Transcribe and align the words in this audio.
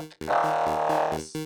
Podcast. 0.00 1.36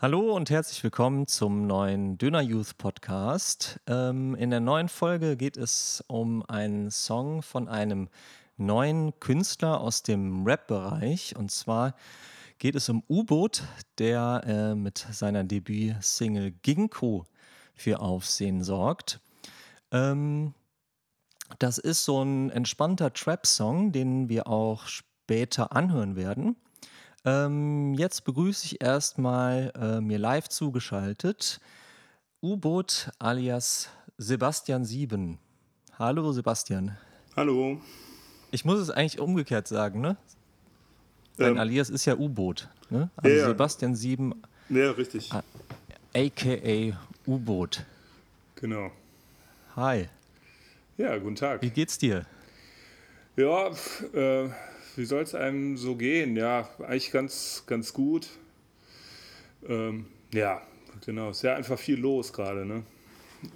Hallo 0.00 0.34
und 0.34 0.50
herzlich 0.50 0.82
willkommen 0.82 1.28
zum 1.28 1.68
neuen 1.68 2.18
Döner 2.18 2.40
Youth 2.40 2.76
Podcast. 2.76 3.78
Ähm, 3.86 4.34
in 4.34 4.50
der 4.50 4.58
neuen 4.58 4.88
Folge 4.88 5.36
geht 5.36 5.56
es 5.56 6.02
um 6.08 6.44
einen 6.48 6.90
Song 6.90 7.42
von 7.42 7.68
einem 7.68 8.08
neuen 8.56 9.18
Künstler 9.20 9.80
aus 9.80 10.02
dem 10.02 10.44
Rap-Bereich. 10.44 11.36
Und 11.36 11.52
zwar 11.52 11.94
geht 12.58 12.74
es 12.74 12.88
um 12.88 13.02
U-Boot, 13.08 13.62
der 13.98 14.42
äh, 14.46 14.74
mit 14.74 14.98
seiner 14.98 15.44
Debütsingle 15.44 16.52
Ginkgo 16.62 17.24
für 17.74 18.00
Aufsehen 18.00 18.62
sorgt. 18.62 19.20
Ähm, 19.90 20.54
das 21.58 21.78
ist 21.78 22.04
so 22.04 22.22
ein 22.22 22.50
entspannter 22.50 23.12
Trap-Song, 23.12 23.92
den 23.92 24.28
wir 24.28 24.46
auch 24.46 24.86
später 24.86 25.74
anhören 25.76 26.16
werden. 26.16 26.56
Ähm, 27.24 27.94
jetzt 27.94 28.24
begrüße 28.24 28.66
ich 28.66 28.80
erstmal 28.80 29.72
äh, 29.76 30.00
mir 30.00 30.18
live 30.18 30.48
zugeschaltet 30.48 31.60
U-Boot 32.42 33.12
alias 33.20 33.88
Sebastian 34.18 34.84
Sieben. 34.84 35.38
Hallo 35.98 36.32
Sebastian. 36.32 36.96
Hallo. 37.36 37.80
Ich 38.50 38.64
muss 38.64 38.80
es 38.80 38.90
eigentlich 38.90 39.20
umgekehrt 39.20 39.68
sagen, 39.68 40.00
ne? 40.00 40.16
Sein 41.36 41.52
ähm, 41.52 41.58
Alias 41.58 41.90
ist 41.90 42.04
ja 42.04 42.16
U-Boot. 42.16 42.68
Ne? 42.90 43.10
Also 43.16 43.36
ja, 43.36 43.46
Sebastian 43.46 43.94
Sieben. 43.94 44.34
Ja, 44.68 44.90
richtig. 44.90 45.30
AKA 46.14 46.98
U-Boot. 47.26 47.84
Genau. 48.56 48.92
Hi. 49.76 50.08
Ja, 50.98 51.16
guten 51.18 51.36
Tag. 51.36 51.62
Wie 51.62 51.70
geht's 51.70 51.98
dir? 51.98 52.26
Ja, 53.36 53.68
äh, 54.12 54.50
wie 54.96 55.04
soll 55.06 55.22
es 55.22 55.34
einem 55.34 55.78
so 55.78 55.96
gehen? 55.96 56.36
Ja, 56.36 56.68
eigentlich 56.80 57.10
ganz, 57.10 57.64
ganz 57.66 57.92
gut. 57.94 58.28
Ähm, 59.66 60.06
ja, 60.32 60.60
genau. 61.06 61.30
Ist 61.30 61.42
ja 61.42 61.56
einfach 61.56 61.78
viel 61.78 61.98
los 61.98 62.32
gerade, 62.32 62.66
ne? 62.66 62.82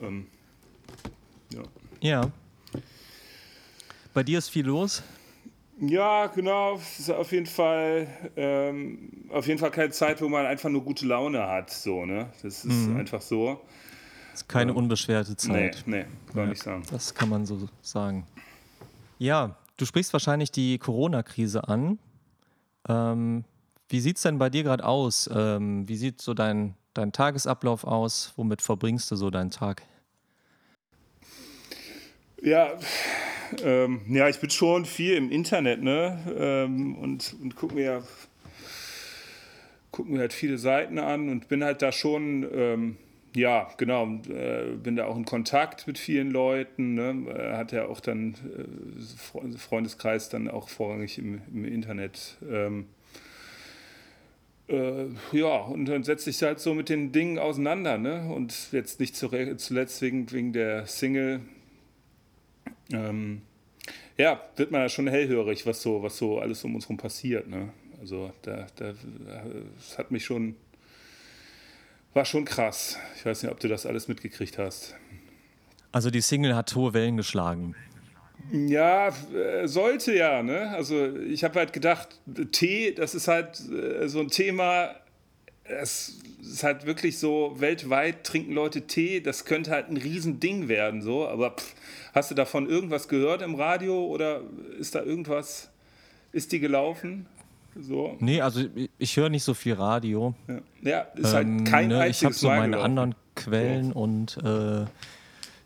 Ähm, 0.02 0.26
ja. 1.52 1.62
Ja. 2.00 2.30
Bei 4.14 4.22
dir 4.22 4.38
ist 4.38 4.48
viel 4.48 4.64
los? 4.64 5.02
Ja, 5.78 6.26
genau. 6.28 6.76
Es 6.76 7.00
ist 7.00 7.10
auf 7.10 7.32
jeden 7.32 7.46
Fall, 7.46 8.06
ähm, 8.36 9.26
auf 9.30 9.46
jeden 9.46 9.58
Fall 9.58 9.70
keine 9.70 9.90
Zeit, 9.90 10.22
wo 10.22 10.28
man 10.28 10.46
einfach 10.46 10.70
nur 10.70 10.82
gute 10.82 11.06
Laune 11.06 11.46
hat. 11.46 11.70
So, 11.70 12.06
ne? 12.06 12.30
Das 12.42 12.64
ist 12.64 12.88
mhm. 12.88 12.96
einfach 12.96 13.20
so. 13.20 13.60
Das 14.32 14.42
ist 14.42 14.48
keine 14.48 14.70
ähm, 14.70 14.78
unbeschwerte 14.78 15.36
Zeit. 15.36 15.82
Nee, 15.86 15.98
nee, 15.98 16.06
kann 16.32 16.42
ja, 16.42 16.46
nicht 16.46 16.62
sagen. 16.62 16.82
Das 16.90 17.14
kann 17.14 17.28
man 17.28 17.44
so 17.44 17.68
sagen. 17.82 18.26
Ja, 19.18 19.56
du 19.76 19.84
sprichst 19.84 20.12
wahrscheinlich 20.12 20.50
die 20.50 20.78
Corona-Krise 20.78 21.68
an. 21.68 21.98
Ähm, 22.88 23.44
wie 23.88 24.00
sieht 24.00 24.16
es 24.16 24.22
denn 24.22 24.38
bei 24.38 24.48
dir 24.48 24.62
gerade 24.62 24.84
aus? 24.84 25.28
Ähm, 25.32 25.86
wie 25.88 25.96
sieht 25.96 26.22
so 26.22 26.32
dein, 26.32 26.74
dein 26.94 27.12
Tagesablauf 27.12 27.84
aus? 27.84 28.32
Womit 28.36 28.62
verbringst 28.62 29.10
du 29.10 29.16
so 29.16 29.30
deinen 29.30 29.50
Tag? 29.50 29.82
Ja, 32.42 32.78
ähm, 33.62 34.00
ja, 34.08 34.28
ich 34.28 34.38
bin 34.38 34.50
schon 34.50 34.84
viel 34.84 35.14
im 35.14 35.30
Internet, 35.30 35.82
ne? 35.82 36.18
Ähm, 36.38 36.96
und, 36.96 37.34
und 37.40 37.56
gucke 37.56 37.74
mir, 37.74 38.02
guck 39.90 40.08
mir 40.08 40.20
halt 40.20 40.32
viele 40.32 40.58
Seiten 40.58 40.98
an 40.98 41.28
und 41.28 41.48
bin 41.48 41.64
halt 41.64 41.82
da 41.82 41.92
schon, 41.92 42.46
ähm, 42.52 42.96
ja, 43.34 43.68
genau, 43.76 44.20
äh, 44.28 44.76
bin 44.82 44.96
da 44.96 45.06
auch 45.06 45.16
in 45.16 45.24
Kontakt 45.24 45.86
mit 45.86 45.98
vielen 45.98 46.30
Leuten. 46.30 46.94
Ne? 46.94 47.54
Hat 47.56 47.72
ja 47.72 47.86
auch 47.86 48.00
dann 48.00 48.34
äh, 48.34 49.58
Freundeskreis 49.58 50.28
dann 50.28 50.48
auch 50.48 50.68
vorrangig 50.68 51.18
im, 51.18 51.42
im 51.52 51.64
Internet. 51.64 52.38
Ähm, 52.50 52.86
äh, 54.68 55.06
ja, 55.32 55.58
und 55.58 55.86
dann 55.86 56.02
setze 56.02 56.30
ich 56.30 56.42
halt 56.42 56.60
so 56.60 56.74
mit 56.74 56.88
den 56.88 57.12
Dingen 57.12 57.38
auseinander, 57.38 57.98
ne? 57.98 58.28
Und 58.34 58.72
jetzt 58.72 58.98
nicht 58.98 59.14
zuletzt 59.14 60.02
wegen, 60.02 60.30
wegen 60.32 60.52
der 60.52 60.86
Single, 60.86 61.40
ähm, 62.92 63.42
ja, 64.16 64.40
wird 64.56 64.70
man 64.70 64.82
ja 64.82 64.88
schon 64.88 65.08
hellhörig, 65.08 65.66
was 65.66 65.82
so, 65.82 66.02
was 66.02 66.16
so 66.16 66.38
alles 66.38 66.64
um 66.64 66.74
uns 66.74 66.84
herum 66.84 66.96
passiert. 66.96 67.48
Ne? 67.48 67.70
Also 68.00 68.32
da, 68.42 68.66
da, 68.76 68.92
das 69.76 69.98
hat 69.98 70.10
mich 70.10 70.24
schon, 70.24 70.56
war 72.14 72.24
schon 72.24 72.44
krass. 72.44 72.98
Ich 73.16 73.26
weiß 73.26 73.42
nicht, 73.42 73.52
ob 73.52 73.60
du 73.60 73.68
das 73.68 73.86
alles 73.86 74.08
mitgekriegt 74.08 74.58
hast. 74.58 74.94
Also 75.92 76.10
die 76.10 76.20
Single 76.20 76.54
hat 76.54 76.74
hohe 76.74 76.92
Wellen 76.94 77.16
geschlagen. 77.16 77.74
Ja, 78.52 79.08
äh, 79.34 79.66
sollte 79.66 80.14
ja, 80.14 80.42
ne? 80.42 80.70
Also 80.70 81.16
ich 81.16 81.42
habe 81.42 81.58
halt 81.58 81.72
gedacht, 81.72 82.20
Tee, 82.52 82.92
das 82.92 83.14
ist 83.14 83.28
halt 83.28 83.60
äh, 83.70 84.08
so 84.08 84.20
ein 84.20 84.28
Thema, 84.28 84.94
es 85.68 86.18
ist 86.40 86.62
halt 86.62 86.86
wirklich 86.86 87.18
so, 87.18 87.54
weltweit 87.58 88.24
trinken 88.24 88.52
Leute 88.52 88.82
Tee, 88.82 89.20
das 89.20 89.44
könnte 89.44 89.70
halt 89.70 89.88
ein 89.88 89.96
Riesending 89.96 90.68
werden, 90.68 91.02
so, 91.02 91.26
aber 91.26 91.50
pff, 91.50 91.74
hast 92.14 92.30
du 92.30 92.34
davon 92.34 92.68
irgendwas 92.68 93.08
gehört 93.08 93.42
im 93.42 93.54
Radio 93.54 94.06
oder 94.06 94.42
ist 94.78 94.94
da 94.94 95.02
irgendwas, 95.02 95.70
ist 96.32 96.52
die 96.52 96.60
gelaufen? 96.60 97.26
So. 97.78 98.16
Nee, 98.20 98.40
also 98.40 98.62
ich 98.98 99.16
höre 99.16 99.28
nicht 99.28 99.44
so 99.44 99.52
viel 99.52 99.74
Radio. 99.74 100.34
Ja, 100.48 100.60
ja 100.80 101.00
ist 101.14 101.34
halt 101.34 101.46
ähm, 101.46 101.64
kein 101.64 101.88
ne, 101.88 102.08
Ich 102.08 102.24
habe 102.24 102.32
so 102.32 102.48
meine 102.48 102.68
gelaufen. 102.68 102.84
anderen 102.84 103.14
Quellen 103.34 103.92
so. 103.92 103.98
und 103.98 104.38
äh, 104.42 104.86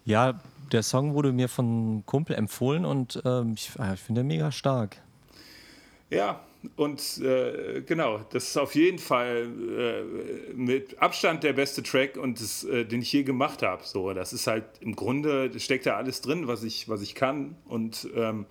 ja, 0.05 0.41
der 0.73 0.83
Song 0.83 1.15
wurde 1.15 1.33
mir 1.33 1.49
von 1.49 1.67
einem 1.67 2.07
Kumpel 2.07 2.35
empfohlen 2.35 2.85
und 2.85 3.23
ähm, 3.25 3.53
ich, 3.55 3.71
ich 3.93 4.01
finde 4.01 4.25
mega 4.25 4.51
stark. 4.51 4.97
Ja, 6.11 6.41
und 6.77 7.19
äh, 7.19 7.83
genau, 7.83 8.21
das 8.31 8.49
ist 8.49 8.57
auf 8.59 8.75
jeden 8.75 8.99
Fall 8.99 9.49
äh, 9.79 10.53
mit 10.55 11.01
Abstand 11.01 11.43
der 11.43 11.55
beste 11.55 11.83
Track 11.83 12.17
und 12.17 12.41
das, 12.41 12.65
äh, 12.65 12.85
den 12.85 13.01
ich 13.01 13.13
je 13.13 13.23
gemacht 13.23 13.63
habe. 13.63 13.83
So, 13.85 14.13
das 14.13 14.33
ist 14.33 14.47
halt 14.47 14.65
im 14.81 14.95
Grunde 14.95 15.59
steckt 15.59 15.87
da 15.87 15.97
alles 15.97 16.21
drin, 16.21 16.47
was 16.47 16.63
ich, 16.63 16.89
was 16.89 17.01
ich 17.01 17.15
kann. 17.15 17.57
Und 17.67 18.09
ähm, 18.15 18.45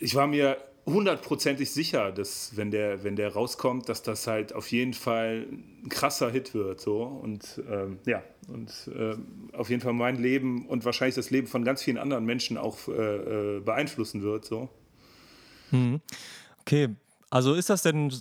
ich 0.00 0.16
war 0.16 0.26
mir 0.26 0.56
hundertprozentig 0.84 1.70
sicher, 1.70 2.10
dass 2.10 2.56
wenn 2.56 2.70
der, 2.70 3.04
wenn 3.04 3.14
der 3.14 3.32
rauskommt, 3.32 3.88
dass 3.88 4.02
das 4.02 4.26
halt 4.26 4.52
auf 4.52 4.70
jeden 4.72 4.94
Fall 4.94 5.46
ein 5.84 5.88
krasser 5.88 6.30
Hit 6.30 6.54
wird. 6.54 6.80
So. 6.80 7.02
Und 7.02 7.62
ähm, 7.70 7.98
ja, 8.04 8.22
und 8.48 8.90
ähm, 8.96 9.50
auf 9.52 9.70
jeden 9.70 9.82
Fall 9.82 9.92
mein 9.92 10.16
Leben 10.16 10.66
und 10.66 10.84
wahrscheinlich 10.84 11.14
das 11.14 11.30
Leben 11.30 11.46
von 11.46 11.64
ganz 11.64 11.82
vielen 11.82 11.98
anderen 11.98 12.24
Menschen 12.24 12.56
auch 12.56 12.88
äh, 12.88 13.56
äh, 13.56 13.60
beeinflussen 13.60 14.22
wird. 14.22 14.44
So. 14.44 14.68
Mhm. 15.70 16.00
Okay, 16.68 16.90
also 17.30 17.54
ist 17.54 17.70
das 17.70 17.80
denn, 17.80 18.12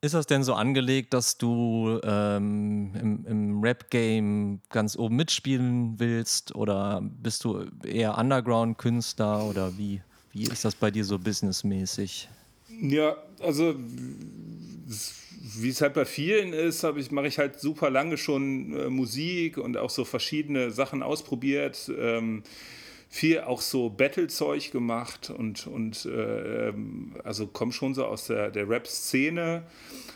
ist 0.00 0.14
das 0.14 0.26
denn 0.26 0.42
so 0.42 0.54
angelegt, 0.54 1.14
dass 1.14 1.38
du 1.38 2.00
ähm, 2.02 2.92
im, 3.00 3.24
im 3.24 3.60
Rap-Game 3.62 4.60
ganz 4.68 4.98
oben 4.98 5.14
mitspielen 5.14 5.94
willst 6.00 6.56
oder 6.56 7.00
bist 7.00 7.44
du 7.44 7.66
eher 7.84 8.18
Underground-Künstler 8.18 9.44
oder 9.44 9.78
wie, 9.78 10.02
wie 10.32 10.42
ist 10.42 10.64
das 10.64 10.74
bei 10.74 10.90
dir 10.90 11.04
so 11.04 11.20
businessmäßig? 11.20 12.28
Ja, 12.80 13.16
also 13.38 13.76
wie 13.78 15.68
es 15.68 15.80
halt 15.80 15.94
bei 15.94 16.04
vielen 16.04 16.52
ist, 16.52 16.82
ich, 16.82 17.12
mache 17.12 17.28
ich 17.28 17.38
halt 17.38 17.60
super 17.60 17.90
lange 17.90 18.16
schon 18.16 18.72
äh, 18.72 18.90
Musik 18.90 19.56
und 19.56 19.76
auch 19.76 19.90
so 19.90 20.04
verschiedene 20.04 20.72
Sachen 20.72 21.00
ausprobiert. 21.00 21.92
Ähm, 21.96 22.42
viel 23.08 23.40
auch 23.40 23.62
so 23.62 23.88
Battle-Zeug 23.88 24.70
gemacht 24.70 25.30
und, 25.30 25.66
und 25.66 26.04
äh, 26.04 26.68
ähm, 26.68 27.14
also 27.24 27.46
komme 27.46 27.72
schon 27.72 27.94
so 27.94 28.04
aus 28.04 28.26
der, 28.26 28.50
der 28.50 28.68
Rap-Szene 28.68 29.62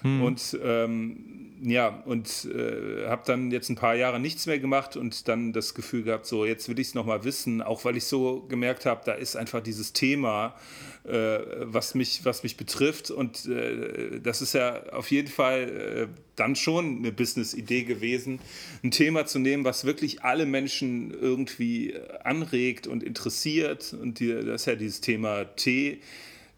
hm. 0.03 0.23
und 0.23 0.59
ähm, 0.63 1.52
ja, 1.65 2.03
und 2.07 2.49
äh, 2.53 3.07
habe 3.07 3.23
dann 3.25 3.53
jetzt 3.53 3.69
ein 3.69 3.77
paar 3.77 3.95
Jahre 3.95 4.19
nichts 4.19 4.47
mehr 4.47 4.59
gemacht 4.59 4.97
und 4.97 5.29
dann 5.29 5.53
das 5.53 5.75
Gefühl 5.75 6.03
gehabt, 6.03 6.27
so 6.27 6.45
jetzt 6.45 6.69
will 6.69 6.79
ich 6.81 6.89
es 6.89 6.95
nochmal 6.95 7.23
wissen, 7.23 7.63
auch 7.63 7.85
weil 7.85 7.97
ich 7.97 8.05
so 8.05 8.41
gemerkt 8.49 8.85
habe, 8.85 9.03
da 9.05 9.13
ist 9.13 9.37
einfach 9.37 9.63
dieses 9.63 9.93
Thema, 9.93 10.57
äh, 11.05 11.39
was, 11.61 11.95
mich, 11.95 12.25
was 12.25 12.43
mich 12.43 12.57
betrifft. 12.57 13.13
Und 13.13 13.47
äh, 13.47 14.19
das 14.21 14.43
ist 14.43 14.55
ja 14.55 14.91
auf 14.93 15.13
jeden 15.13 15.29
Fall 15.29 16.09
äh, 16.11 16.19
dann 16.35 16.57
schon 16.57 16.99
eine 16.99 17.13
Business-Idee 17.13 17.85
gewesen, 17.85 18.41
ein 18.83 18.91
Thema 18.91 19.27
zu 19.27 19.39
nehmen, 19.39 19.65
was 19.65 19.85
wirklich 19.85 20.25
alle 20.25 20.47
Menschen 20.47 21.13
irgendwie 21.13 21.95
anregt 22.25 22.89
und 22.89 23.05
interessiert. 23.05 23.95
Und 24.01 24.19
die, 24.19 24.35
das 24.35 24.63
ist 24.63 24.67
ja 24.67 24.75
dieses 24.75 25.01
Thema 25.01 25.45
Tee 25.45 26.01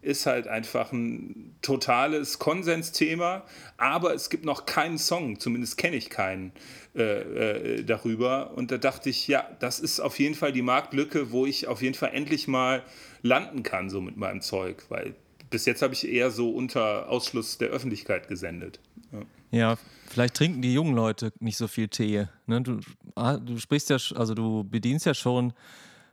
ist 0.05 0.25
halt 0.25 0.47
einfach 0.47 0.91
ein 0.91 1.55
totales 1.61 2.39
Konsensthema, 2.39 3.43
aber 3.77 4.13
es 4.13 4.29
gibt 4.29 4.45
noch 4.45 4.65
keinen 4.65 4.97
Song, 4.97 5.39
zumindest 5.39 5.77
kenne 5.77 5.95
ich 5.95 6.09
keinen 6.09 6.51
äh, 6.95 7.79
äh, 7.79 7.83
darüber. 7.83 8.51
Und 8.55 8.71
da 8.71 8.77
dachte 8.77 9.09
ich, 9.09 9.27
ja, 9.27 9.49
das 9.59 9.79
ist 9.79 9.99
auf 9.99 10.19
jeden 10.19 10.35
Fall 10.35 10.51
die 10.51 10.61
Marktlücke, 10.61 11.31
wo 11.31 11.45
ich 11.45 11.67
auf 11.67 11.81
jeden 11.81 11.95
Fall 11.95 12.11
endlich 12.13 12.47
mal 12.47 12.83
landen 13.21 13.63
kann, 13.63 13.89
so 13.89 14.01
mit 14.01 14.17
meinem 14.17 14.41
Zeug, 14.41 14.85
weil 14.89 15.15
bis 15.49 15.65
jetzt 15.65 15.81
habe 15.81 15.93
ich 15.93 16.07
eher 16.07 16.31
so 16.31 16.51
unter 16.51 17.09
Ausschluss 17.09 17.57
der 17.57 17.69
Öffentlichkeit 17.69 18.27
gesendet. 18.27 18.79
Ja. 19.11 19.21
Ja, 19.51 19.77
vielleicht 20.07 20.33
trinken 20.33 20.61
die 20.61 20.73
jungen 20.73 20.95
Leute 20.95 21.31
nicht 21.39 21.55
so 21.55 21.67
viel 21.67 21.87
Tee. 21.87 22.27
Ne? 22.45 22.61
Du, 22.61 22.79
ah, 23.15 23.37
du 23.37 23.57
sprichst 23.57 23.89
ja, 23.89 23.97
also 24.15 24.33
du 24.33 24.65
bedienst 24.65 25.05
ja 25.05 25.13
schon 25.13 25.53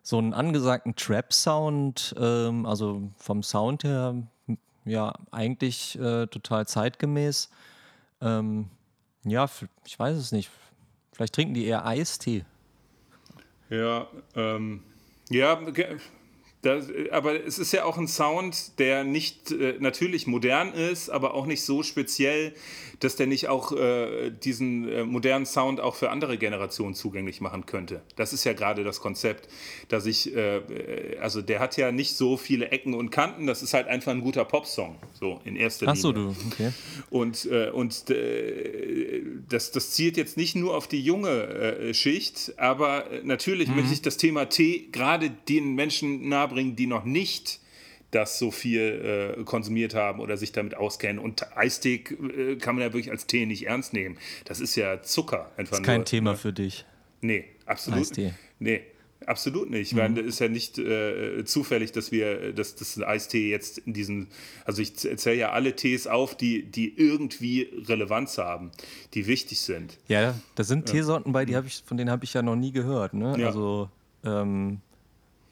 so 0.03 0.19
einen 0.19 0.35
angesagten 0.35 0.97
Trap-Sound, 0.97 2.15
ähm, 2.19 2.67
also 2.67 3.11
vom 3.17 3.43
Sound 3.43 3.85
her, 3.85 4.17
ja, 4.85 5.15
eigentlich 5.31 5.99
äh, 5.99 6.27
total 6.27 6.67
zeitgemäß. 6.67 7.51
Ähm, 8.21 8.69
ja, 9.25 9.49
ich 9.85 9.99
weiß 9.99 10.17
es 10.17 10.33
nicht. 10.33 10.51
Vielleicht 11.13 11.35
trinken 11.35 11.55
die 11.55 11.67
eher 11.67 11.87
Eistee. 11.87 12.45
Ja, 13.71 14.09
ähm, 14.35 14.83
ja, 15.31 15.55
das, 16.63 16.87
aber 17.11 17.45
es 17.45 17.59
ist 17.59 17.73
ja 17.73 17.85
auch 17.85 17.99
ein 17.99 18.07
Sound, 18.07 18.79
der 18.79 19.03
nicht 19.03 19.51
äh, 19.51 19.75
natürlich 19.81 20.29
modern 20.29 20.73
ist, 20.73 21.11
aber 21.11 21.35
auch 21.35 21.47
nicht 21.47 21.65
so 21.65 21.83
speziell, 21.83 22.55
dass 23.01 23.17
der 23.17 23.27
nicht 23.27 23.49
auch 23.49 23.73
äh, 23.73 24.31
diesen 24.31 24.89
äh, 24.89 25.03
modernen 25.03 25.45
Sound 25.45 25.81
auch 25.81 25.97
für 25.97 26.11
andere 26.11 26.39
Generationen 26.39 26.95
zugänglich 26.95 27.41
machen 27.41 27.67
könnte. 27.67 28.03
Das 28.15 28.33
ist 28.33 28.45
ja 28.45 28.53
gerade 28.53 28.85
das 28.85 29.01
Konzept, 29.01 29.49
dass 29.89 30.07
ich, 30.07 30.37
äh, 30.37 30.59
äh, 30.59 31.19
also 31.19 31.43
der 31.43 31.59
hat 31.59 31.77
ja 31.77 31.91
nicht 31.91 32.17
so 32.17 32.37
viele 32.37 32.71
Ecken 32.71 32.95
und 32.95 33.11
Kanten, 33.11 33.49
das 33.49 33.65
ist 33.65 33.75
halt 33.75 33.89
einfach 33.89 34.13
ein 34.13 34.21
guter 34.21 34.45
Popsong, 34.45 34.97
so 35.19 35.41
in 35.45 35.57
erster 35.57 35.87
Linie. 35.87 35.99
Ach 35.99 36.01
so, 36.01 36.13
du, 36.13 36.37
okay. 36.47 36.71
Und, 37.11 37.45
äh, 37.47 37.71
und 37.71 38.05
das, 39.49 39.73
das 39.73 39.91
zielt 39.91 40.17
jetzt 40.17 40.37
nicht 40.37 40.55
nur 40.55 40.77
auf 40.77 40.87
die 40.87 41.03
junge 41.03 41.93
Schicht, 41.93 42.55
aber 42.57 43.07
natürlich 43.25 43.69
mhm. 43.69 43.77
möchte 43.77 43.93
ich 43.95 44.03
das 44.03 44.17
Thema 44.17 44.45
Tee 44.47 44.89
gerade 44.93 45.31
den 45.31 45.75
Menschen 45.75 46.29
nah 46.29 46.52
bringen, 46.53 46.77
die 46.77 46.87
noch 46.87 47.05
nicht 47.05 47.61
das 48.13 48.39
so 48.39 48.51
viel 48.51 49.37
äh, 49.39 49.45
konsumiert 49.45 49.95
haben 49.95 50.21
oder 50.21 50.37
sich 50.37 50.53
damit 50.53 50.77
auskennen. 50.77 51.19
Und 51.19 51.57
Eistee 51.57 51.95
äh, 51.97 52.57
kann 52.57 52.77
man 52.77 52.83
ja 52.83 52.93
wirklich 52.93 53.11
als 53.11 53.27
Tee 53.27 53.47
nicht 53.47 53.67
ernst 53.67 53.93
nehmen. 53.95 54.19
Das 54.45 54.61
ist 54.61 54.77
ja 54.77 55.03
Zucker. 55.03 55.51
Einfach 55.57 55.73
das 55.73 55.81
ist 55.81 55.87
kein 55.87 55.97
nur, 56.01 56.05
Thema 56.05 56.31
ne? 56.33 56.37
für 56.37 56.53
dich. 56.53 56.85
Nee, 57.23 57.45
absolut. 57.65 58.01
Eistee. 58.01 58.35
Nee, 58.59 58.83
absolut 59.27 59.71
nicht. 59.71 59.95
Mhm. 59.95 59.99
Weil 59.99 60.19
es 60.19 60.27
ist 60.27 60.39
ja 60.41 60.49
nicht 60.49 60.79
äh, 60.79 61.43
zufällig, 61.47 61.93
dass 61.93 62.13
wir, 62.13 62.53
dass 62.53 62.75
das 62.75 63.01
Eistee 63.03 63.51
jetzt 63.51 63.79
in 63.79 63.95
diesen, 63.95 64.29
also 64.67 64.83
ich 64.83 65.05
erzähle 65.07 65.37
ja 65.37 65.53
alle 65.53 65.75
Tees 65.75 66.07
auf, 66.07 66.37
die, 66.37 66.65
die 66.65 66.95
irgendwie 66.95 67.71
Relevanz 67.89 68.37
haben, 68.37 68.73
die 69.15 69.27
wichtig 69.27 69.61
sind. 69.61 69.99
Ja, 70.09 70.35
da 70.55 70.65
sind 70.65 70.89
ja. 70.89 70.97
Teesorten 70.97 71.33
bei, 71.33 71.47
die 71.47 71.57
habe 71.57 71.67
ich, 71.67 71.83
von 71.87 71.97
denen 71.97 72.11
habe 72.11 72.25
ich 72.25 72.35
ja 72.35 72.43
noch 72.43 72.57
nie 72.57 72.73
gehört. 72.73 73.15
Ne? 73.15 73.37
Ja. 73.39 73.47
Also 73.47 73.89
ähm, 74.23 74.81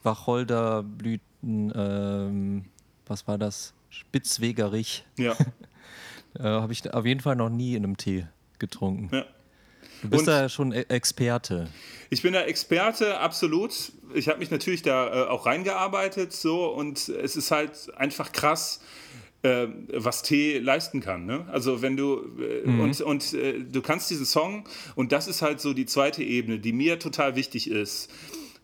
Wacholderblüten, 0.03 1.73
ähm, 1.75 2.65
was 3.05 3.27
war 3.27 3.37
das? 3.37 3.73
Spitzwegerich. 3.89 5.05
Ja. 5.17 5.35
äh, 6.39 6.43
Habe 6.43 6.73
ich 6.73 6.93
auf 6.93 7.05
jeden 7.05 7.19
Fall 7.19 7.35
noch 7.35 7.49
nie 7.49 7.75
in 7.75 7.83
einem 7.83 7.97
Tee 7.97 8.25
getrunken. 8.59 9.09
Ja. 9.11 9.25
Du 10.01 10.09
bist 10.09 10.21
und 10.21 10.27
da 10.27 10.49
schon 10.49 10.71
e- 10.71 10.85
Experte. 10.89 11.67
Ich 12.09 12.21
bin 12.21 12.33
da 12.33 12.41
Experte, 12.41 13.19
absolut. 13.19 13.91
Ich 14.13 14.27
habe 14.27 14.39
mich 14.39 14.49
natürlich 14.49 14.81
da 14.81 15.25
äh, 15.25 15.27
auch 15.27 15.45
reingearbeitet 15.45 16.33
so 16.33 16.67
und 16.67 17.09
es 17.09 17.35
ist 17.35 17.51
halt 17.51 17.93
einfach 17.95 18.31
krass, 18.31 18.81
äh, 19.43 19.67
was 19.93 20.23
Tee 20.23 20.57
leisten 20.57 21.01
kann. 21.01 21.25
Ne? 21.25 21.45
Also 21.51 21.81
wenn 21.81 21.97
du 21.97 22.21
äh, 22.39 22.67
mhm. 22.67 22.79
und, 22.79 23.01
und 23.01 23.33
äh, 23.33 23.59
du 23.59 23.81
kannst 23.81 24.09
diesen 24.09 24.25
Song 24.25 24.65
und 24.95 25.11
das 25.11 25.27
ist 25.27 25.41
halt 25.41 25.61
so 25.61 25.73
die 25.73 25.85
zweite 25.85 26.23
Ebene, 26.23 26.59
die 26.59 26.73
mir 26.73 26.97
total 26.97 27.35
wichtig 27.35 27.69
ist 27.69 28.09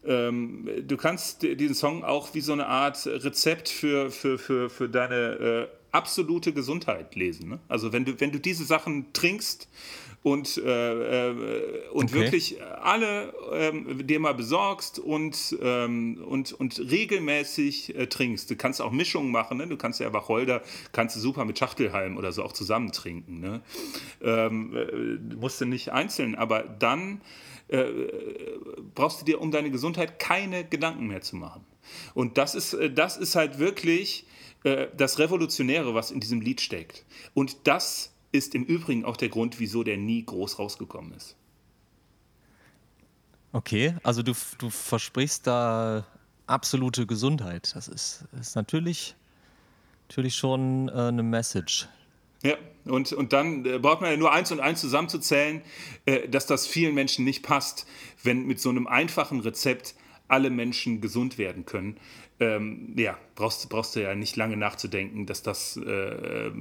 ähm, 0.07 0.69
du 0.87 0.97
kannst 0.97 1.43
diesen 1.43 1.75
Song 1.75 2.03
auch 2.03 2.33
wie 2.33 2.41
so 2.41 2.53
eine 2.53 2.67
Art 2.67 3.05
Rezept 3.05 3.69
für, 3.69 4.09
für, 4.09 4.37
für, 4.39 4.69
für 4.69 4.89
deine 4.89 5.15
äh, 5.15 5.67
absolute 5.91 6.53
Gesundheit 6.53 7.15
lesen. 7.15 7.49
Ne? 7.49 7.59
Also 7.67 7.93
wenn 7.93 8.05
du, 8.05 8.19
wenn 8.19 8.31
du 8.31 8.39
diese 8.39 8.65
Sachen 8.65 9.11
trinkst 9.13 9.67
und, 10.23 10.57
äh, 10.57 11.29
äh, 11.29 11.89
und 11.91 12.11
okay. 12.11 12.13
wirklich 12.13 12.57
alle 12.81 13.33
ähm, 13.51 14.05
dir 14.05 14.19
mal 14.19 14.33
besorgst 14.33 14.99
und, 14.99 15.57
ähm, 15.61 16.23
und, 16.27 16.53
und 16.53 16.79
regelmäßig 16.79 17.95
äh, 17.95 18.07
trinkst. 18.07 18.49
Du 18.49 18.55
kannst 18.55 18.81
auch 18.81 18.91
Mischungen 18.91 19.31
machen, 19.31 19.57
ne? 19.57 19.67
du 19.67 19.77
kannst 19.77 19.99
ja 19.99 20.11
Wacholder, 20.13 20.61
kannst 20.91 21.15
du 21.15 21.19
super 21.19 21.45
mit 21.45 21.57
Schachtelhalm 21.57 22.17
oder 22.17 22.31
so 22.31 22.43
auch 22.43 22.53
zusammen 22.53 22.91
trinken. 22.91 23.39
Ne? 23.39 23.61
Ähm, 24.21 24.75
äh, 24.75 25.35
musst 25.35 25.61
du 25.61 25.65
nicht 25.65 25.91
einzeln, 25.91 26.35
aber 26.35 26.63
dann 26.63 27.21
äh, 27.69 27.85
brauchst 28.95 29.21
du 29.21 29.25
dir 29.25 29.41
um 29.41 29.51
deine 29.51 29.71
Gesundheit 29.71 30.19
keine 30.19 30.65
Gedanken 30.65 31.07
mehr 31.07 31.21
zu 31.21 31.35
machen. 31.35 31.65
Und 32.13 32.37
das 32.37 32.55
ist, 32.55 32.73
äh, 32.73 32.91
das 32.91 33.17
ist 33.17 33.35
halt 33.35 33.59
wirklich 33.59 34.25
äh, 34.63 34.87
das 34.95 35.19
Revolutionäre, 35.19 35.93
was 35.93 36.11
in 36.11 36.19
diesem 36.19 36.41
Lied 36.41 36.61
steckt. 36.61 37.05
Und 37.33 37.67
das 37.67 38.13
ist 38.31 38.55
im 38.55 38.63
Übrigen 38.63 39.05
auch 39.05 39.17
der 39.17 39.29
Grund, 39.29 39.59
wieso 39.59 39.83
der 39.83 39.97
nie 39.97 40.25
groß 40.25 40.59
rausgekommen 40.59 41.13
ist. 41.13 41.35
Okay, 43.53 43.95
also 44.03 44.21
du, 44.23 44.33
du 44.59 44.69
versprichst 44.69 45.47
da 45.47 46.05
absolute 46.45 47.07
Gesundheit. 47.07 47.71
Das 47.75 47.87
ist, 47.87 48.25
ist 48.39 48.55
natürlich, 48.55 49.15
natürlich 50.07 50.35
schon 50.35 50.89
eine 50.89 51.23
Message. 51.23 51.87
Ja, 52.47 52.55
und, 52.85 53.11
und 53.11 53.33
dann 53.33 53.65
äh, 53.65 53.79
braucht 53.79 53.99
man 53.99 54.11
ja 54.11 54.17
nur 54.17 54.31
eins 54.31 54.51
und 54.53 54.61
eins 54.61 54.79
zusammenzuzählen, 54.79 55.61
äh, 56.05 56.29
dass 56.29 56.45
das 56.45 56.65
vielen 56.65 56.95
Menschen 56.95 57.25
nicht 57.25 57.43
passt, 57.43 57.85
wenn 58.23 58.45
mit 58.47 58.61
so 58.61 58.69
einem 58.69 58.87
einfachen 58.87 59.41
Rezept 59.41 59.95
alle 60.29 60.49
Menschen 60.49 61.01
gesund 61.01 61.37
werden 61.37 61.65
können. 61.65 61.97
Ähm, 62.39 62.93
ja, 62.95 63.17
brauchst, 63.35 63.67
brauchst 63.67 63.95
du 63.95 64.01
ja 64.01 64.15
nicht 64.15 64.35
lange 64.35 64.55
nachzudenken, 64.55 65.25
dass 65.25 65.41
das, 65.41 65.75
äh, 65.75 66.51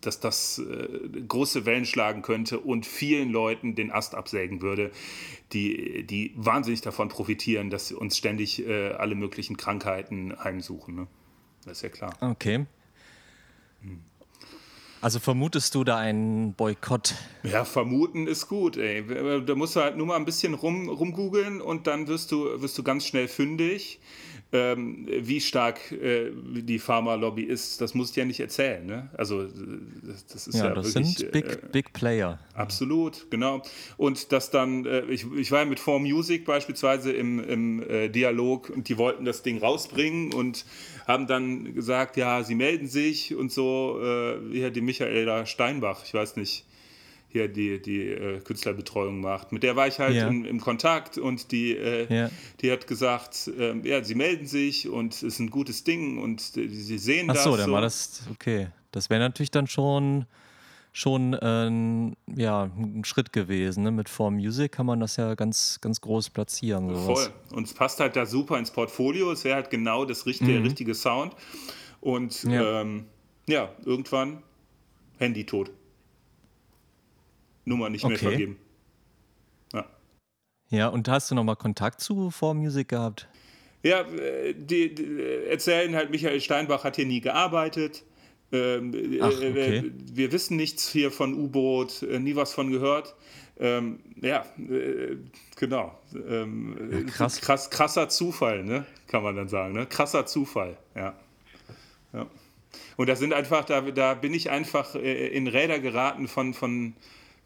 dass 0.00 0.20
das 0.20 0.58
äh, 0.58 1.20
große 1.28 1.66
Wellen 1.66 1.84
schlagen 1.84 2.22
könnte 2.22 2.60
und 2.60 2.86
vielen 2.86 3.30
Leuten 3.30 3.74
den 3.74 3.90
Ast 3.90 4.14
absägen 4.14 4.62
würde, 4.62 4.92
die, 5.52 6.04
die 6.06 6.32
wahnsinnig 6.36 6.80
davon 6.80 7.08
profitieren, 7.08 7.68
dass 7.68 7.92
uns 7.92 8.16
ständig 8.16 8.66
äh, 8.66 8.92
alle 8.92 9.14
möglichen 9.14 9.58
Krankheiten 9.58 10.34
heimsuchen. 10.42 10.94
Ne? 10.94 11.06
Das 11.64 11.78
ist 11.78 11.82
ja 11.82 11.88
klar. 11.90 12.16
Okay. 12.20 12.66
Hm. 13.82 14.00
Also 15.02 15.18
vermutest 15.18 15.74
du 15.74 15.82
da 15.82 15.98
einen 15.98 16.54
Boykott? 16.54 17.16
Ja, 17.42 17.64
vermuten 17.64 18.28
ist 18.28 18.46
gut, 18.46 18.76
ey. 18.76 19.04
Da 19.44 19.56
musst 19.56 19.74
du 19.74 19.80
halt 19.80 19.96
nur 19.96 20.06
mal 20.06 20.14
ein 20.14 20.24
bisschen 20.24 20.54
rum, 20.54 20.88
rumgoogeln 20.88 21.60
und 21.60 21.88
dann 21.88 22.06
wirst 22.06 22.30
du, 22.30 22.62
wirst 22.62 22.78
du 22.78 22.84
ganz 22.84 23.04
schnell 23.04 23.26
fündig. 23.26 23.98
Ähm, 24.54 25.08
wie 25.08 25.40
stark 25.40 25.92
äh, 25.92 26.30
die 26.30 26.78
Pharma-Lobby 26.78 27.42
ist, 27.42 27.80
das 27.80 27.94
muss 27.94 28.10
ich 28.10 28.16
ja 28.16 28.26
nicht 28.26 28.40
erzählen. 28.40 28.84
Ne? 28.84 29.08
Also 29.16 29.48
das 30.30 30.46
ist 30.46 30.56
ja, 30.56 30.66
ja 30.66 30.74
das 30.74 30.94
wirklich, 30.94 31.16
sind 31.16 31.32
Big, 31.32 31.46
äh, 31.46 31.58
Big 31.72 31.92
Player. 31.94 32.38
Absolut, 32.52 33.30
genau. 33.30 33.62
Und 33.96 34.30
das 34.30 34.50
dann, 34.50 34.84
äh, 34.84 35.06
ich, 35.06 35.24
ich 35.38 35.50
war 35.52 35.60
ja 35.60 35.64
mit 35.64 35.80
4Music 35.80 36.44
beispielsweise 36.44 37.12
im, 37.12 37.42
im 37.42 37.82
äh, 37.88 38.10
Dialog 38.10 38.68
und 38.68 38.90
die 38.90 38.98
wollten 38.98 39.24
das 39.24 39.42
Ding 39.42 39.56
rausbringen 39.56 40.34
und 40.34 40.66
haben 41.06 41.26
dann 41.26 41.74
gesagt, 41.74 42.18
ja, 42.18 42.42
sie 42.42 42.54
melden 42.54 42.88
sich 42.88 43.34
und 43.34 43.50
so, 43.50 44.00
äh, 44.02 44.36
hier 44.52 44.70
die 44.70 44.82
Michaela 44.82 45.46
Steinbach, 45.46 46.04
ich 46.04 46.12
weiß 46.12 46.36
nicht, 46.36 46.66
hier 47.32 47.48
die, 47.48 47.80
die 47.80 48.08
äh, 48.08 48.40
Künstlerbetreuung 48.40 49.20
macht. 49.20 49.52
Mit 49.52 49.62
der 49.62 49.74
war 49.74 49.88
ich 49.88 49.98
halt 49.98 50.14
ja. 50.14 50.28
im, 50.28 50.44
im, 50.44 50.60
Kontakt 50.60 51.16
und 51.16 51.50
die, 51.50 51.76
äh, 51.76 52.14
ja. 52.14 52.30
die 52.60 52.70
hat 52.70 52.86
gesagt, 52.86 53.50
äh, 53.58 53.76
ja, 53.88 54.04
sie 54.04 54.14
melden 54.14 54.46
sich 54.46 54.88
und 54.88 55.14
es 55.14 55.22
ist 55.22 55.38
ein 55.38 55.50
gutes 55.50 55.82
Ding 55.82 56.18
und 56.18 56.40
äh, 56.56 56.68
sie 56.68 56.98
sehen 56.98 57.30
Ach 57.30 57.34
das. 57.34 57.46
Achso, 57.46 57.56
dann 57.56 57.66
so. 57.66 57.72
war 57.72 57.80
das, 57.80 58.22
okay. 58.30 58.68
Das 58.90 59.08
wäre 59.08 59.20
natürlich 59.20 59.50
dann 59.50 59.66
schon, 59.66 60.26
schon 60.92 61.32
äh, 61.32 62.40
ja, 62.40 62.64
ein 62.64 63.04
Schritt 63.04 63.32
gewesen. 63.32 63.82
Ne? 63.84 63.90
Mit 63.90 64.10
Form 64.10 64.34
Music 64.34 64.72
kann 64.72 64.84
man 64.84 65.00
das 65.00 65.16
ja 65.16 65.34
ganz, 65.34 65.78
ganz 65.80 66.00
groß 66.02 66.30
platzieren. 66.30 66.94
Sowas. 66.94 67.04
Voll. 67.04 67.56
Und 67.56 67.66
es 67.66 67.72
passt 67.72 67.98
halt 67.98 68.14
da 68.14 68.26
super 68.26 68.58
ins 68.58 68.70
Portfolio. 68.70 69.32
Es 69.32 69.44
wäre 69.44 69.56
halt 69.56 69.70
genau 69.70 70.04
das 70.04 70.26
richtige, 70.26 70.50
mhm. 70.50 70.56
der 70.56 70.64
richtige 70.64 70.94
Sound. 70.94 71.34
Und 72.02 72.44
ja, 72.44 72.82
ähm, 72.82 73.06
ja 73.48 73.70
irgendwann 73.86 74.42
Handy 75.18 75.46
tot. 75.46 75.70
Nummer 77.64 77.90
nicht 77.90 78.06
mehr 78.06 78.18
vergeben. 78.18 78.58
Ja. 79.72 79.86
ja, 80.70 80.88
und 80.88 81.08
hast 81.08 81.30
du 81.30 81.34
nochmal 81.34 81.56
Kontakt 81.56 82.00
zu 82.00 82.28
4Music 82.28 82.88
gehabt? 82.88 83.28
Ja, 83.82 84.02
äh, 84.02 84.54
die, 84.54 84.94
die, 84.94 85.20
erzählen 85.48 85.94
halt, 85.94 86.10
Michael 86.10 86.40
Steinbach 86.40 86.84
hat 86.84 86.96
hier 86.96 87.06
nie 87.06 87.20
gearbeitet. 87.20 88.04
Ähm, 88.52 88.92
Ach, 89.20 89.40
äh, 89.40 89.50
okay. 89.50 89.92
Wir 90.12 90.30
wissen 90.30 90.56
nichts 90.56 90.90
hier 90.90 91.10
von 91.10 91.34
U-Boot, 91.34 92.02
äh, 92.02 92.18
nie 92.18 92.36
was 92.36 92.52
von 92.52 92.70
gehört. 92.70 93.14
Ähm, 93.58 94.00
ja, 94.20 94.44
äh, 94.58 95.16
genau. 95.56 95.98
Ähm, 96.14 97.06
krass. 97.06 97.40
krass. 97.40 97.70
Krasser 97.70 98.08
Zufall, 98.08 98.62
ne? 98.64 98.86
kann 99.08 99.22
man 99.22 99.36
dann 99.36 99.48
sagen. 99.48 99.74
Ne? 99.74 99.86
Krasser 99.86 100.26
Zufall, 100.26 100.76
ja. 100.94 101.14
ja. 102.12 102.26
Und 102.96 103.08
da 103.08 103.16
sind 103.16 103.32
einfach, 103.32 103.64
da, 103.64 103.80
da 103.80 104.14
bin 104.14 104.32
ich 104.32 104.50
einfach 104.50 104.94
in 104.94 105.46
Räder 105.46 105.78
geraten 105.78 106.28
von, 106.28 106.54
von 106.54 106.94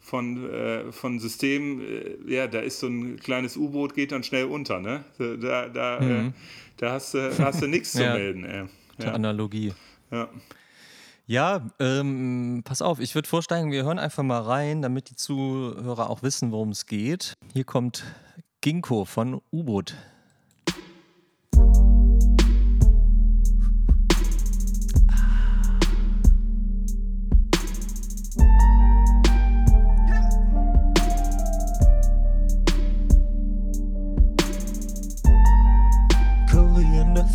von, 0.07 0.49
äh, 0.49 0.91
von 0.93 1.19
Systemen, 1.19 1.81
äh, 1.81 2.33
ja, 2.33 2.47
da 2.47 2.59
ist 2.59 2.79
so 2.79 2.87
ein 2.87 3.17
kleines 3.17 3.57
U-Boot, 3.57 3.93
geht 3.93 4.13
dann 4.13 4.23
schnell 4.23 4.45
unter, 4.45 4.79
ne? 4.79 5.03
Da, 5.17 5.67
da, 5.67 5.97
äh, 5.97 6.01
mhm. 6.01 6.27
äh, 6.27 6.31
da 6.77 6.93
hast 6.93 7.13
du, 7.13 7.37
hast 7.39 7.61
du 7.61 7.67
nichts 7.67 7.91
zu 7.91 7.99
melden. 7.99 8.45
Ey. 8.45 8.65
Ja. 8.99 9.11
Analogie. 9.11 9.73
Ja. 10.09 10.29
Ja, 11.25 11.69
ähm, 11.81 12.61
pass 12.63 12.81
auf, 12.81 13.01
ich 13.01 13.13
würde 13.15 13.27
vorschlagen, 13.27 13.69
wir 13.69 13.83
hören 13.83 13.99
einfach 13.99 14.23
mal 14.23 14.39
rein, 14.39 14.81
damit 14.81 15.09
die 15.09 15.17
Zuhörer 15.17 16.09
auch 16.09 16.23
wissen, 16.23 16.53
worum 16.53 16.69
es 16.69 16.85
geht. 16.85 17.33
Hier 17.51 17.65
kommt 17.65 18.05
Ginkgo 18.61 19.03
von 19.03 19.41
U-Boot. 19.51 19.93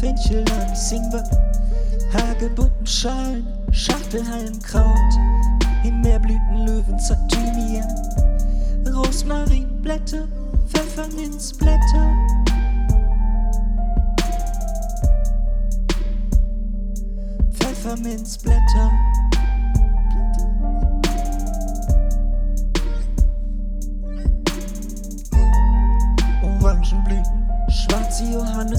Fenchel 0.03 0.45
an 0.51 0.75
Singber, 0.75 1.23
Hagebuttenschalen, 2.13 3.47
Schachtelhalmkraut, 3.71 5.13
Himbeerblüten, 5.83 6.67
Löwenzeit, 6.67 7.19
Thymian, 7.29 7.87
Rosmarinblätter, 8.93 10.27
Pfefferminzblätter. 10.67 12.17
Pfefferminzblätter. 17.53 19.12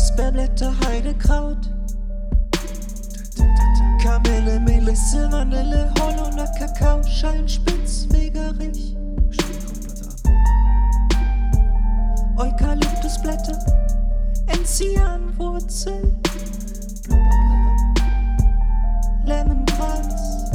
Johannisbeerblätter, 0.04 0.74
Heidekraut. 0.86 1.70
Kamelle, 4.02 4.60
Melisse, 4.60 5.32
Vanille, 5.32 5.94
Holländer, 5.98 6.48
Kakao, 6.60 7.02
Scheinspitz, 7.04 8.08
Megerich. 8.12 8.98
Eukalyptusblätter, 12.36 13.58
Enzianwurzel, 14.48 16.14
Lemongras, 19.24 20.52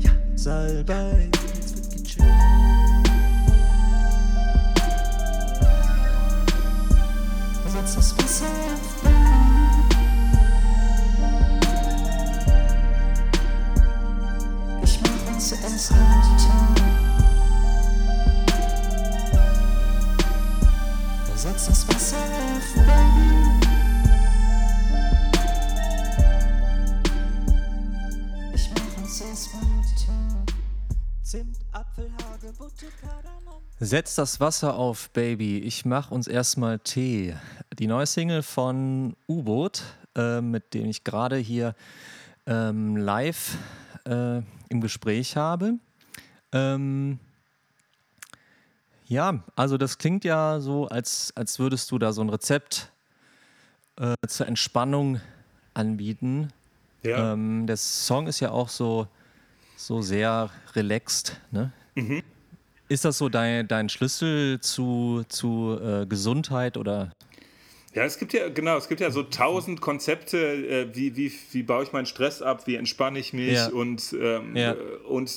ja, 0.00 0.10
Salbei. 0.34 1.30
Jetzt 1.54 1.76
wird 1.76 1.90
gechillt. 1.92 2.55
Setz 33.78 34.14
das 34.14 34.40
Wasser 34.40 34.76
auf, 34.76 35.10
Baby. 35.10 35.58
Ich 35.58 35.84
mach 35.84 36.10
uns 36.10 36.26
erstmal 36.26 36.78
Tee. 36.78 37.34
Die 37.78 37.86
neue 37.86 38.06
Single 38.06 38.42
von 38.42 39.14
U-Boot, 39.28 39.82
äh, 40.16 40.40
mit 40.40 40.72
dem 40.72 40.86
ich 40.86 41.04
gerade 41.04 41.36
hier 41.36 41.74
ähm, 42.46 42.96
live 42.96 43.58
äh, 44.06 44.42
im 44.68 44.80
Gespräch 44.80 45.36
habe. 45.36 45.74
Ähm, 46.52 47.18
ja, 49.06 49.44
also 49.54 49.76
das 49.76 49.98
klingt 49.98 50.24
ja 50.24 50.60
so, 50.60 50.88
als, 50.88 51.32
als 51.36 51.58
würdest 51.58 51.90
du 51.90 51.98
da 51.98 52.12
so 52.12 52.22
ein 52.22 52.28
Rezept 52.28 52.90
äh, 53.96 54.14
zur 54.26 54.48
Entspannung 54.48 55.20
anbieten. 55.74 56.48
Ja. 57.02 57.32
Ähm, 57.32 57.66
der 57.66 57.76
Song 57.76 58.26
ist 58.26 58.40
ja 58.40 58.50
auch 58.50 58.68
so, 58.68 59.06
so 59.76 60.02
sehr 60.02 60.50
relaxed. 60.74 61.40
Ne? 61.50 61.72
Ist 62.88 63.04
das 63.04 63.18
so 63.18 63.28
dein, 63.28 63.68
dein 63.68 63.88
Schlüssel 63.88 64.60
zu, 64.60 65.24
zu 65.28 65.78
äh, 65.80 66.06
Gesundheit 66.06 66.76
oder? 66.76 67.12
Ja, 67.96 68.04
es 68.04 68.18
gibt 68.18 68.34
ja, 68.34 68.50
genau, 68.50 68.76
es 68.76 68.88
gibt 68.88 69.00
ja 69.00 69.10
so 69.10 69.22
tausend 69.22 69.80
Konzepte, 69.80 70.36
äh, 70.38 70.94
wie, 70.94 71.16
wie, 71.16 71.32
wie 71.52 71.62
baue 71.62 71.82
ich 71.82 71.92
meinen 71.92 72.04
Stress 72.04 72.42
ab, 72.42 72.66
wie 72.66 72.74
entspanne 72.76 73.18
ich 73.18 73.32
mich 73.32 73.54
Ja. 73.54 73.68
und, 73.68 74.14
ähm, 74.20 74.54
Ja. 74.54 74.76
und 75.08 75.32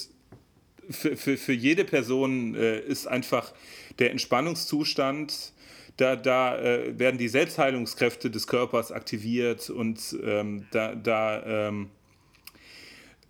für, 0.90 1.16
für, 1.16 1.38
für 1.38 1.54
jede 1.54 1.86
Person 1.86 2.56
äh, 2.56 2.80
ist 2.82 3.08
einfach 3.08 3.54
der 4.00 4.12
Entspannungszustand, 4.12 5.54
da, 5.96 6.18
da 6.18 6.58
äh, 6.58 7.00
werden 7.00 7.18
die 7.18 7.30
Selbstheilungskräfte 7.30 8.30
des 8.30 8.46
Körpers 8.48 8.92
aktiviert 8.92 9.70
und 9.70 10.18
ähm, 10.22 10.66
da, 10.72 10.96
da 10.96 11.68
ähm, 11.70 11.90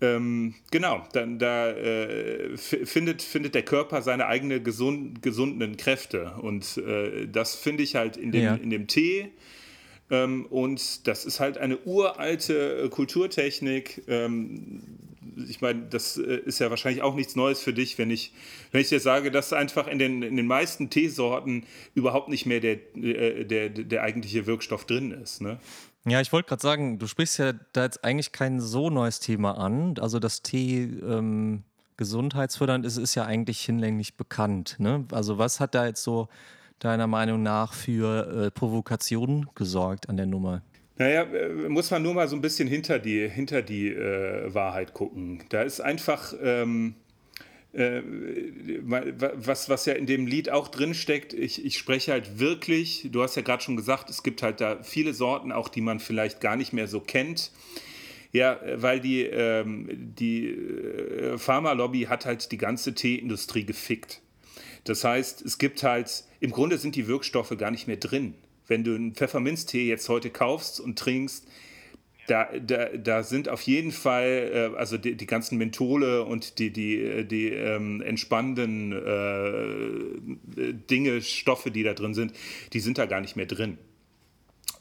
ähm, 0.00 0.54
genau, 0.70 1.06
dann 1.12 1.38
da 1.38 1.70
äh, 1.70 2.56
findet, 2.56 3.22
findet 3.22 3.54
der 3.54 3.62
Körper 3.64 4.02
seine 4.02 4.26
eigene 4.26 4.62
gesund, 4.62 5.22
gesunden 5.22 5.76
Kräfte. 5.76 6.32
Und 6.40 6.78
äh, 6.78 7.26
das 7.28 7.54
finde 7.54 7.82
ich 7.82 7.94
halt 7.96 8.16
in 8.16 8.32
dem, 8.32 8.42
Ja. 8.42 8.54
in 8.54 8.70
dem 8.70 8.86
Tee. 8.86 9.30
Ähm, 10.10 10.46
und 10.46 11.06
das 11.06 11.24
ist 11.24 11.38
halt 11.38 11.58
eine 11.58 11.78
uralte 11.84 12.84
äh, 12.84 12.88
Kulturtechnik. 12.88 14.02
Ähm, 14.08 14.82
ich 15.48 15.60
meine, 15.60 15.82
das 15.88 16.16
äh, 16.18 16.40
ist 16.44 16.58
ja 16.58 16.70
wahrscheinlich 16.70 17.02
auch 17.02 17.14
nichts 17.14 17.36
Neues 17.36 17.60
für 17.60 17.72
dich, 17.72 17.96
wenn 17.98 18.10
ich, 18.10 18.32
wenn 18.72 18.80
ich 18.80 18.88
dir 18.88 19.00
sage, 19.00 19.30
dass 19.30 19.52
einfach 19.52 19.86
in 19.86 19.98
den, 19.98 20.22
in 20.22 20.36
den 20.36 20.46
meisten 20.46 20.90
Teesorten 20.90 21.64
überhaupt 21.94 22.28
nicht 22.28 22.46
mehr 22.46 22.60
der, 22.60 22.78
äh, 22.96 23.44
der, 23.44 23.68
der 23.68 24.02
eigentliche 24.02 24.46
Wirkstoff 24.46 24.84
drin 24.86 25.12
ist. 25.12 25.40
Ne? 25.42 25.60
Ja, 26.06 26.20
ich 26.20 26.32
wollte 26.32 26.48
gerade 26.48 26.62
sagen, 26.62 26.98
du 26.98 27.06
sprichst 27.06 27.38
ja 27.38 27.52
da 27.72 27.84
jetzt 27.84 28.04
eigentlich 28.04 28.32
kein 28.32 28.60
so 28.60 28.88
neues 28.88 29.20
Thema 29.20 29.58
an. 29.58 29.96
Also 30.00 30.18
das 30.18 30.42
Tee 30.42 30.84
ähm, 30.84 31.64
gesundheitsfördernd 31.98 32.86
ist, 32.86 32.96
ist 32.96 33.14
ja 33.14 33.26
eigentlich 33.26 33.60
hinlänglich 33.60 34.16
bekannt. 34.16 34.76
Ne? 34.78 35.04
Also 35.12 35.36
was 35.36 35.60
hat 35.60 35.74
da 35.74 35.86
jetzt 35.86 36.02
so 36.02 36.28
deiner 36.78 37.06
Meinung 37.06 37.42
nach 37.42 37.74
für 37.74 38.46
äh, 38.46 38.50
Provokationen 38.50 39.50
gesorgt 39.54 40.08
an 40.08 40.16
der 40.16 40.24
Nummer? 40.24 40.62
Naja, 40.96 41.24
äh, 41.24 41.68
muss 41.68 41.90
man 41.90 42.02
nur 42.02 42.14
mal 42.14 42.28
so 42.28 42.36
ein 42.36 42.40
bisschen 42.40 42.68
hinter 42.68 42.98
die, 42.98 43.28
hinter 43.28 43.60
die 43.60 43.88
äh, 43.88 44.52
Wahrheit 44.54 44.94
gucken. 44.94 45.44
Da 45.50 45.62
ist 45.62 45.80
einfach, 45.80 46.32
ähm, 46.42 46.94
äh, 47.72 48.02
wa- 48.82 49.32
was, 49.34 49.68
was 49.68 49.86
ja 49.86 49.94
in 49.94 50.06
dem 50.06 50.26
Lied 50.26 50.50
auch 50.50 50.68
drin 50.68 50.94
steckt, 50.94 51.32
ich, 51.32 51.64
ich 51.64 51.78
spreche 51.78 52.12
halt 52.12 52.38
wirklich, 52.38 53.08
du 53.10 53.22
hast 53.22 53.36
ja 53.36 53.42
gerade 53.42 53.62
schon 53.62 53.76
gesagt, 53.76 54.10
es 54.10 54.22
gibt 54.22 54.42
halt 54.42 54.60
da 54.60 54.82
viele 54.82 55.14
Sorten, 55.14 55.52
auch 55.52 55.68
die 55.68 55.80
man 55.80 56.00
vielleicht 56.00 56.40
gar 56.40 56.56
nicht 56.56 56.72
mehr 56.72 56.88
so 56.88 57.00
kennt. 57.00 57.52
Ja, 58.32 58.60
weil 58.76 59.00
die, 59.00 59.22
ähm, 59.22 59.88
die 59.90 60.50
äh, 60.50 61.36
Pharmalobby 61.36 62.02
hat 62.02 62.26
halt 62.26 62.52
die 62.52 62.58
ganze 62.58 62.94
Teeindustrie 62.94 63.64
gefickt. 63.64 64.20
Das 64.84 65.02
heißt, 65.02 65.42
es 65.42 65.58
gibt 65.58 65.82
halt, 65.82 66.24
im 66.38 66.52
Grunde 66.52 66.78
sind 66.78 66.94
die 66.94 67.08
Wirkstoffe 67.08 67.56
gar 67.58 67.72
nicht 67.72 67.88
mehr 67.88 67.96
drin. 67.96 68.34
Wenn 68.68 68.84
du 68.84 68.94
einen 68.94 69.14
Pfefferminztee 69.14 69.88
jetzt 69.88 70.08
heute 70.08 70.30
kaufst 70.30 70.78
und 70.78 70.96
trinkst, 70.96 71.48
da, 72.30 72.48
da, 72.58 72.88
da 72.96 73.22
sind 73.24 73.48
auf 73.48 73.62
jeden 73.62 73.90
Fall, 73.90 74.72
äh, 74.72 74.76
also 74.76 74.96
die, 74.96 75.16
die 75.16 75.26
ganzen 75.26 75.58
Menthole 75.58 76.22
und 76.22 76.58
die, 76.60 76.70
die, 76.72 77.26
die 77.26 77.48
ähm, 77.48 78.00
entspannenden 78.00 78.92
äh, 78.92 80.72
Dinge, 80.90 81.22
Stoffe, 81.22 81.72
die 81.72 81.82
da 81.82 81.94
drin 81.94 82.14
sind, 82.14 82.32
die 82.72 82.80
sind 82.80 82.98
da 82.98 83.06
gar 83.06 83.20
nicht 83.20 83.34
mehr 83.34 83.46
drin. 83.46 83.78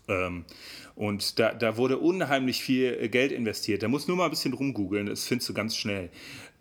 Ähm, 0.07 0.45
und 0.95 1.39
da, 1.39 1.53
da 1.53 1.77
wurde 1.77 1.97
unheimlich 1.97 2.61
viel 2.61 2.97
äh, 3.01 3.09
Geld 3.09 3.31
investiert. 3.31 3.81
Da 3.81 3.87
musst 3.87 4.07
du 4.07 4.11
nur 4.11 4.17
mal 4.17 4.25
ein 4.25 4.31
bisschen 4.31 4.53
rumgoogeln, 4.53 5.07
das 5.07 5.25
findest 5.25 5.49
du 5.49 5.53
ganz 5.53 5.75
schnell. 5.75 6.11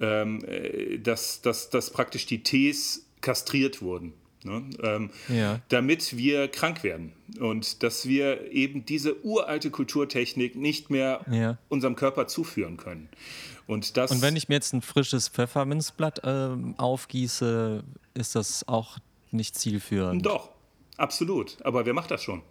Ähm, 0.01 0.43
äh, 0.47 0.99
dass, 0.99 1.43
dass, 1.43 1.69
dass 1.69 1.91
praktisch 1.91 2.25
die 2.25 2.43
Tees 2.43 3.11
kastriert 3.21 3.83
wurden. 3.83 4.15
Ne? 4.45 4.63
Ähm, 4.83 5.11
Ja. 5.29 5.61
damit 5.69 6.17
wir 6.17 6.47
krank 6.49 6.85
werden 6.85 7.13
und 7.41 7.83
dass 7.83 8.07
wir 8.07 8.53
eben 8.53 8.85
diese 8.87 9.25
uralte 9.25 9.71
Kulturtechnik 9.71 10.55
nicht 10.55 10.91
mehr 10.91 11.21
Ja. 11.31 11.59
unserem 11.69 11.97
Körper 11.97 12.27
zuführen 12.29 12.77
können. 12.77 13.09
Und, 13.67 13.97
das, 13.97 14.11
Und 14.13 14.23
wenn 14.23 14.37
ich 14.37 14.49
mir 14.49 14.55
jetzt 14.55 14.73
ein 14.73 14.81
frisches 14.83 15.29
Pfefferminzblatt 15.29 16.21
ähm, 16.25 16.75
aufgieße, 16.79 17.83
ist 18.15 18.35
das 18.35 18.67
auch 18.69 18.99
nicht 19.31 19.57
zielführend. 19.59 20.25
Doch, 20.25 20.51
absolut. 20.97 21.57
Aber 21.65 21.85
wer 21.85 21.93
macht 21.93 22.11
das 22.11 22.23
schon? 22.23 22.43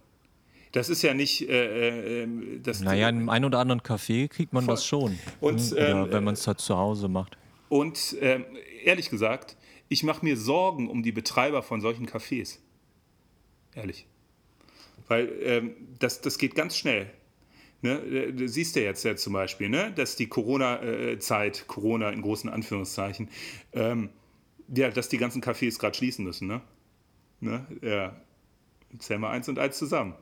Das 0.72 0.90
ist 0.90 1.00
ja 1.02 1.14
nicht. 1.14 1.48
Äh, 1.48 2.24
äh, 2.24 2.28
das, 2.62 2.80
Naja, 2.80 3.08
in 3.08 3.16
einem 3.16 3.28
ein 3.30 3.44
oder 3.44 3.58
anderen 3.58 3.80
Café 3.80 4.28
kriegt 4.28 4.52
man 4.52 4.64
Voll. 4.66 4.74
das 4.74 4.84
schon. 4.84 5.18
Und, 5.40 5.72
ne? 5.72 5.76
Oder 5.76 5.88
ähm, 6.04 6.12
wenn 6.12 6.24
man 6.24 6.34
es 6.34 6.46
halt 6.46 6.60
zu 6.60 6.76
Hause 6.76 7.08
macht. 7.08 7.36
Und 7.70 8.16
ähm, 8.20 8.44
ehrlich 8.84 9.08
gesagt, 9.10 9.56
ich 9.88 10.02
mache 10.02 10.24
mir 10.24 10.36
Sorgen 10.36 10.88
um 10.88 11.02
die 11.02 11.12
Betreiber 11.12 11.62
von 11.62 11.80
solchen 11.80 12.06
Cafés. 12.06 12.58
Ehrlich. 13.74 14.06
Weil 15.08 15.32
ähm, 15.42 15.74
das, 15.98 16.20
das 16.20 16.38
geht 16.38 16.54
ganz 16.54 16.76
schnell. 16.76 17.10
Ne, 17.80 18.32
du 18.32 18.48
siehst 18.48 18.74
ja 18.74 18.82
jetzt 18.82 19.04
ja 19.04 19.14
zum 19.14 19.34
Beispiel, 19.34 19.68
ne, 19.68 19.92
dass 19.92 20.16
die 20.16 20.26
Corona-Zeit, 20.26 21.68
Corona 21.68 22.10
in 22.10 22.22
großen 22.22 22.50
Anführungszeichen, 22.50 23.28
ähm, 23.72 24.10
ja, 24.74 24.90
dass 24.90 25.08
die 25.08 25.18
ganzen 25.18 25.42
Cafés 25.42 25.78
gerade 25.78 25.96
schließen 25.96 26.24
müssen. 26.24 26.48
Ne? 26.48 26.60
Ne? 27.40 27.66
Ja. 27.82 28.16
Zähl 28.98 29.18
mal 29.18 29.30
eins 29.30 29.48
und 29.48 29.58
eins 29.58 29.78
zusammen. 29.78 30.14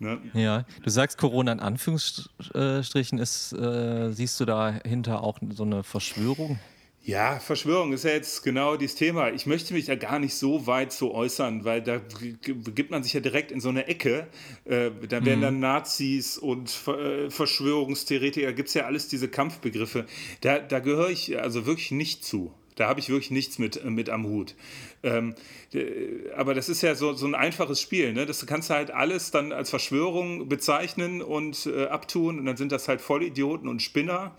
Ne? 0.00 0.20
Ja, 0.34 0.64
du 0.82 0.90
sagst 0.90 1.18
Corona 1.18 1.52
in 1.52 1.60
Anführungsstrichen, 1.60 3.18
ist, 3.18 3.52
äh, 3.52 4.12
siehst 4.12 4.38
du 4.38 4.44
dahinter 4.44 5.22
auch 5.22 5.38
so 5.50 5.64
eine 5.64 5.82
Verschwörung? 5.82 6.58
Ja, 7.02 7.38
Verschwörung 7.38 7.94
ist 7.94 8.04
ja 8.04 8.10
jetzt 8.10 8.42
genau 8.42 8.76
dieses 8.76 8.96
Thema. 8.96 9.30
Ich 9.30 9.46
möchte 9.46 9.72
mich 9.72 9.86
da 9.86 9.94
gar 9.94 10.18
nicht 10.18 10.34
so 10.34 10.66
weit 10.66 10.92
so 10.92 11.14
äußern, 11.14 11.64
weil 11.64 11.80
da 11.80 12.00
gibt 12.42 12.90
man 12.90 13.02
sich 13.02 13.14
ja 13.14 13.20
direkt 13.20 13.50
in 13.50 13.60
so 13.60 13.70
eine 13.70 13.86
Ecke. 13.86 14.26
Äh, 14.66 14.90
da 15.08 15.24
werden 15.24 15.40
dann 15.40 15.58
Nazis 15.58 16.36
und 16.36 16.70
äh, 16.86 17.30
Verschwörungstheoretiker, 17.30 18.52
gibt 18.52 18.68
es 18.68 18.74
ja 18.74 18.84
alles 18.84 19.08
diese 19.08 19.28
Kampfbegriffe. 19.28 20.04
Da, 20.42 20.58
da 20.58 20.80
gehöre 20.80 21.08
ich 21.08 21.38
also 21.40 21.64
wirklich 21.64 21.92
nicht 21.92 22.24
zu. 22.24 22.52
Da 22.78 22.88
habe 22.88 23.00
ich 23.00 23.08
wirklich 23.08 23.32
nichts 23.32 23.58
mit, 23.58 23.84
mit 23.84 24.08
am 24.08 24.24
Hut. 24.24 24.54
Ähm, 25.02 25.34
äh, 25.72 26.30
aber 26.36 26.54
das 26.54 26.68
ist 26.68 26.82
ja 26.82 26.94
so, 26.94 27.12
so 27.14 27.26
ein 27.26 27.34
einfaches 27.34 27.80
Spiel. 27.80 28.12
Ne? 28.12 28.24
Das 28.24 28.46
kannst 28.46 28.70
du 28.70 28.74
halt 28.74 28.92
alles 28.92 29.32
dann 29.32 29.52
als 29.52 29.70
Verschwörung 29.70 30.48
bezeichnen 30.48 31.20
und 31.20 31.66
äh, 31.66 31.86
abtun 31.86 32.38
und 32.38 32.44
dann 32.44 32.56
sind 32.56 32.70
das 32.70 32.86
halt 32.86 33.00
Vollidioten 33.00 33.68
und 33.68 33.82
Spinner. 33.82 34.36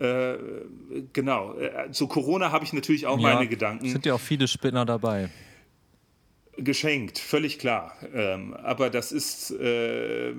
Äh, 0.00 0.38
genau. 1.12 1.54
Äh, 1.58 1.90
zu 1.92 2.06
Corona 2.06 2.52
habe 2.52 2.64
ich 2.64 2.72
natürlich 2.72 3.06
auch 3.06 3.18
Ja, 3.18 3.34
meine 3.34 3.48
Gedanken. 3.48 3.88
Sind 3.88 4.06
ja 4.06 4.14
auch 4.14 4.20
viele 4.20 4.48
Spinner 4.48 4.86
dabei. 4.86 5.28
Geschenkt, 6.56 7.18
völlig 7.18 7.58
klar. 7.58 7.94
Ähm, 8.14 8.54
aber 8.54 8.88
das 8.88 9.12
ist, 9.12 9.50
äh, 9.50 10.32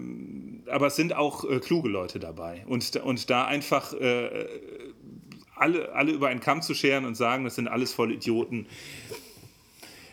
aber 0.68 0.88
es 0.88 0.96
sind 0.96 1.14
auch 1.14 1.50
äh, 1.50 1.60
kluge 1.60 1.90
Leute 1.90 2.20
dabei. 2.20 2.64
Und, 2.66 2.96
und 2.98 3.30
da 3.30 3.46
einfach 3.46 3.94
äh, 3.94 4.48
alle, 5.56 5.94
alle 5.94 6.12
über 6.12 6.30
einen 6.30 6.40
Kamm 6.40 6.64
zu 6.64 6.74
scheren 6.74 7.06
und 7.06 7.16
sagen, 7.16 7.44
das 7.44 7.56
sind 7.56 7.68
alles 7.68 7.94
voll 7.94 8.12
Idioten. 8.12 8.66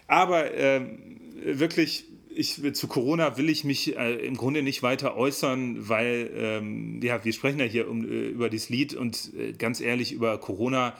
Aber 0.06 0.52
ähm, 0.54 0.98
wirklich, 1.42 2.04
ich, 2.38 2.74
zu 2.74 2.88
Corona 2.88 3.36
will 3.36 3.48
ich 3.50 3.64
mich 3.64 3.96
äh, 3.96 4.14
im 4.26 4.36
Grunde 4.36 4.62
nicht 4.62 4.82
weiter 4.82 5.16
äußern, 5.16 5.88
weil 5.88 6.30
ähm, 6.34 7.00
ja, 7.02 7.24
wir 7.24 7.32
sprechen 7.32 7.58
ja 7.58 7.66
hier 7.66 7.88
um, 7.88 8.04
äh, 8.04 8.28
über 8.28 8.48
dieses 8.48 8.68
Lied 8.68 8.94
und 8.94 9.32
äh, 9.36 9.52
ganz 9.52 9.80
ehrlich 9.80 10.12
über 10.12 10.38
Corona. 10.38 10.96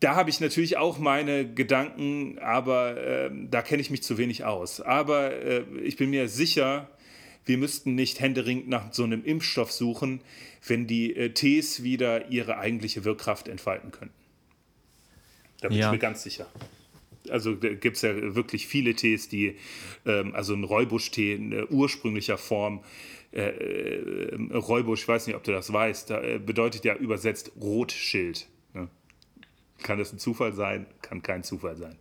Da 0.00 0.14
habe 0.14 0.30
ich 0.30 0.40
natürlich 0.40 0.76
auch 0.76 0.98
meine 0.98 1.52
Gedanken, 1.52 2.38
aber 2.38 2.96
ähm, 3.04 3.50
da 3.50 3.62
kenne 3.62 3.80
ich 3.80 3.90
mich 3.90 4.02
zu 4.02 4.18
wenig 4.18 4.44
aus. 4.44 4.80
Aber 4.80 5.32
äh, 5.32 5.64
ich 5.82 5.96
bin 5.96 6.10
mir 6.10 6.28
sicher, 6.28 6.88
wir 7.44 7.58
müssten 7.58 7.94
nicht 7.94 8.20
händeringend 8.20 8.68
nach 8.68 8.92
so 8.92 9.04
einem 9.04 9.24
Impfstoff 9.24 9.72
suchen, 9.72 10.20
wenn 10.66 10.86
die 10.86 11.16
äh, 11.16 11.30
Tees 11.30 11.82
wieder 11.82 12.30
ihre 12.30 12.58
eigentliche 12.58 13.04
Wirkkraft 13.04 13.48
entfalten 13.48 13.90
könnten. 13.90 14.14
Da 15.60 15.68
bin 15.68 15.78
Ja. 15.78 15.86
ich 15.86 15.92
mir 15.92 15.98
ganz 15.98 16.22
sicher. 16.22 16.46
Also 17.30 17.56
gibt 17.56 17.96
es 17.96 18.02
ja 18.02 18.34
wirklich 18.34 18.66
viele 18.66 18.94
Tees, 18.94 19.28
die, 19.28 19.56
ähm, 20.06 20.34
also 20.34 20.54
ein 20.54 20.64
Räubusch-Tee 20.64 21.34
in 21.34 21.52
äh, 21.52 21.64
ursprünglicher 21.70 22.38
Form, 22.38 22.80
äh, 23.32 24.34
Räubusch, 24.54 25.02
ich 25.02 25.08
weiß 25.08 25.26
nicht, 25.26 25.36
ob 25.36 25.44
du 25.44 25.52
das 25.52 25.72
weißt, 25.72 26.10
da, 26.10 26.22
äh, 26.22 26.38
bedeutet 26.38 26.84
ja 26.84 26.94
übersetzt 26.94 27.52
Rotschild. 27.60 28.48
Kann 29.82 29.98
das 29.98 30.12
ein 30.12 30.18
Zufall 30.18 30.52
sein? 30.52 30.86
Kann 31.02 31.22
kein 31.22 31.44
Zufall 31.44 31.76
sein. 31.76 31.94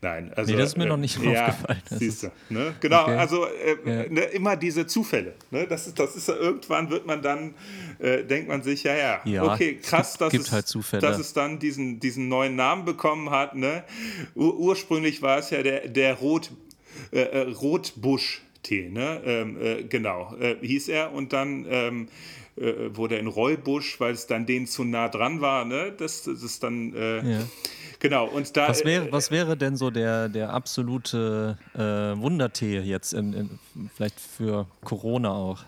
Nein, 0.00 0.32
also. 0.34 0.52
Nee, 0.52 0.58
das 0.58 0.70
ist 0.70 0.76
mir 0.76 0.86
noch 0.86 0.96
nicht 0.96 1.20
ja, 1.20 1.46
aufgefallen. 1.48 1.82
Siehst 1.90 2.22
du, 2.22 2.30
ne? 2.50 2.74
Genau, 2.80 3.02
Okay. 3.02 3.16
also 3.16 3.46
äh, 3.46 3.76
Ja. 3.84 4.08
ne, 4.08 4.20
immer 4.32 4.56
diese 4.56 4.86
Zufälle. 4.86 5.34
Ne? 5.50 5.66
Das, 5.66 5.88
ist, 5.88 5.98
das 5.98 6.14
ist 6.14 6.28
ja 6.28 6.36
irgendwann 6.36 6.88
wird 6.88 7.06
man 7.06 7.20
dann, 7.20 7.54
äh, 7.98 8.22
denkt 8.24 8.48
man 8.48 8.62
sich, 8.62 8.84
ja, 8.84 8.94
ja, 8.94 9.20
Ja, 9.24 9.42
okay, 9.52 9.76
krass, 9.82 10.12
gibt- 10.12 10.20
dass, 10.20 10.30
gibt 10.32 10.44
es, 10.44 10.52
halt 10.92 11.02
dass 11.02 11.18
es 11.18 11.32
dann 11.32 11.58
diesen, 11.58 11.98
diesen 11.98 12.28
neuen 12.28 12.54
Namen 12.54 12.84
bekommen 12.84 13.30
hat. 13.30 13.56
Ne? 13.56 13.82
Ur 14.36 14.56
ursprünglich 14.58 15.20
war 15.20 15.38
es 15.38 15.50
ja 15.50 15.62
der, 15.64 15.88
der 15.88 16.14
Rot, 16.14 16.52
äh, 17.10 17.22
äh, 18.68 18.70
Rotbusch-Tee, 18.70 18.90
ne? 18.90 19.20
ähm, 19.24 19.60
äh, 19.60 19.82
genau, 19.84 20.34
äh, 20.40 20.56
hieß 20.60 20.88
er. 20.88 21.12
Und 21.12 21.32
dann 21.32 21.66
ähm, 21.68 22.08
äh, 22.56 22.94
wurde 22.94 23.16
er 23.16 23.20
in 23.20 23.26
Räubusch, 23.26 24.00
weil 24.00 24.12
es 24.12 24.26
dann 24.26 24.46
denen 24.46 24.66
zu 24.66 24.84
nah 24.84 25.08
dran 25.08 25.40
war. 25.40 25.64
Ne? 25.64 25.92
Das, 25.96 26.24
das 26.24 26.42
ist 26.42 26.62
dann, 26.62 26.94
äh, 26.94 27.32
Ja. 27.32 27.38
genau. 27.98 28.26
Und 28.28 28.56
da, 28.56 28.68
Was 28.68 28.82
äh, 28.82 28.86
wäre, 28.86 29.12
was 29.12 29.30
wäre 29.30 29.56
denn 29.56 29.76
so 29.76 29.90
der, 29.90 30.28
der 30.28 30.52
absolute 30.52 31.58
äh, 31.74 31.78
Wundertee 32.20 32.80
jetzt, 32.80 33.12
in, 33.12 33.32
in, 33.32 33.50
vielleicht 33.94 34.20
für 34.20 34.66
Corona 34.84 35.30
auch? 35.32 35.64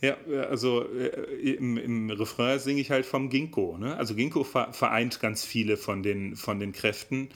Ja, 0.00 0.16
also 0.50 0.84
äh, 0.92 1.54
im, 1.54 1.78
im 1.78 2.10
Refrain 2.10 2.58
singe 2.58 2.80
ich 2.80 2.90
halt 2.90 3.06
vom 3.06 3.30
Ginkgo. 3.30 3.78
Ne? 3.78 3.96
Also 3.96 4.14
Ginkgo 4.14 4.44
ver 4.44 4.70
vereint 4.72 5.18
ganz 5.20 5.44
viele 5.44 5.78
von 5.78 6.02
den, 6.02 6.36
von 6.36 6.60
den 6.60 6.72
Kräften. 6.72 7.30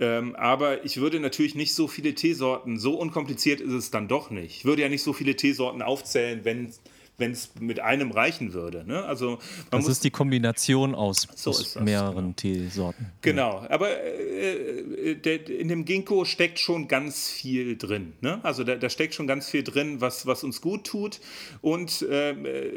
Ähm, 0.00 0.36
aber 0.36 0.84
ich 0.84 0.98
würde 0.98 1.20
natürlich 1.20 1.54
nicht 1.54 1.74
so 1.74 1.88
viele 1.88 2.14
Teesorten, 2.14 2.78
so 2.78 2.94
unkompliziert 2.94 3.60
ist 3.60 3.72
es 3.72 3.90
dann 3.90 4.08
doch 4.08 4.30
nicht. 4.30 4.58
Ich 4.58 4.64
würde 4.64 4.82
ja 4.82 4.88
nicht 4.88 5.02
so 5.02 5.12
viele 5.12 5.34
Teesorten 5.36 5.82
aufzählen, 5.82 6.44
wenn 6.44 6.72
wenn 7.18 7.32
es 7.32 7.50
mit 7.58 7.80
einem 7.80 8.12
reichen 8.12 8.52
würde. 8.52 8.84
Ne? 8.86 9.04
Also 9.04 9.38
man 9.70 9.82
Das 9.82 9.88
ist 9.88 10.04
die 10.04 10.10
Kombination 10.10 10.94
aus, 10.94 11.26
So 11.34 11.50
aus 11.50 11.74
das, 11.74 11.82
mehreren 11.82 12.36
Teesorten. 12.36 13.06
Genau, 13.22 13.66
aber 13.68 13.90
äh, 14.00 15.16
der, 15.16 15.48
in 15.48 15.68
dem 15.68 15.84
Ginkgo 15.84 16.24
steckt 16.24 16.60
schon 16.60 16.86
ganz 16.86 17.28
viel 17.28 17.76
drin. 17.76 18.12
Ne? 18.20 18.38
Also 18.44 18.62
da, 18.62 18.76
da 18.76 18.88
steckt 18.88 19.14
schon 19.14 19.26
ganz 19.26 19.50
viel 19.50 19.64
drin, 19.64 20.00
was, 20.00 20.26
was 20.26 20.44
uns 20.44 20.60
gut 20.60 20.84
tut. 20.84 21.20
Und 21.60 22.06
ähm, 22.08 22.46
äh, 22.46 22.70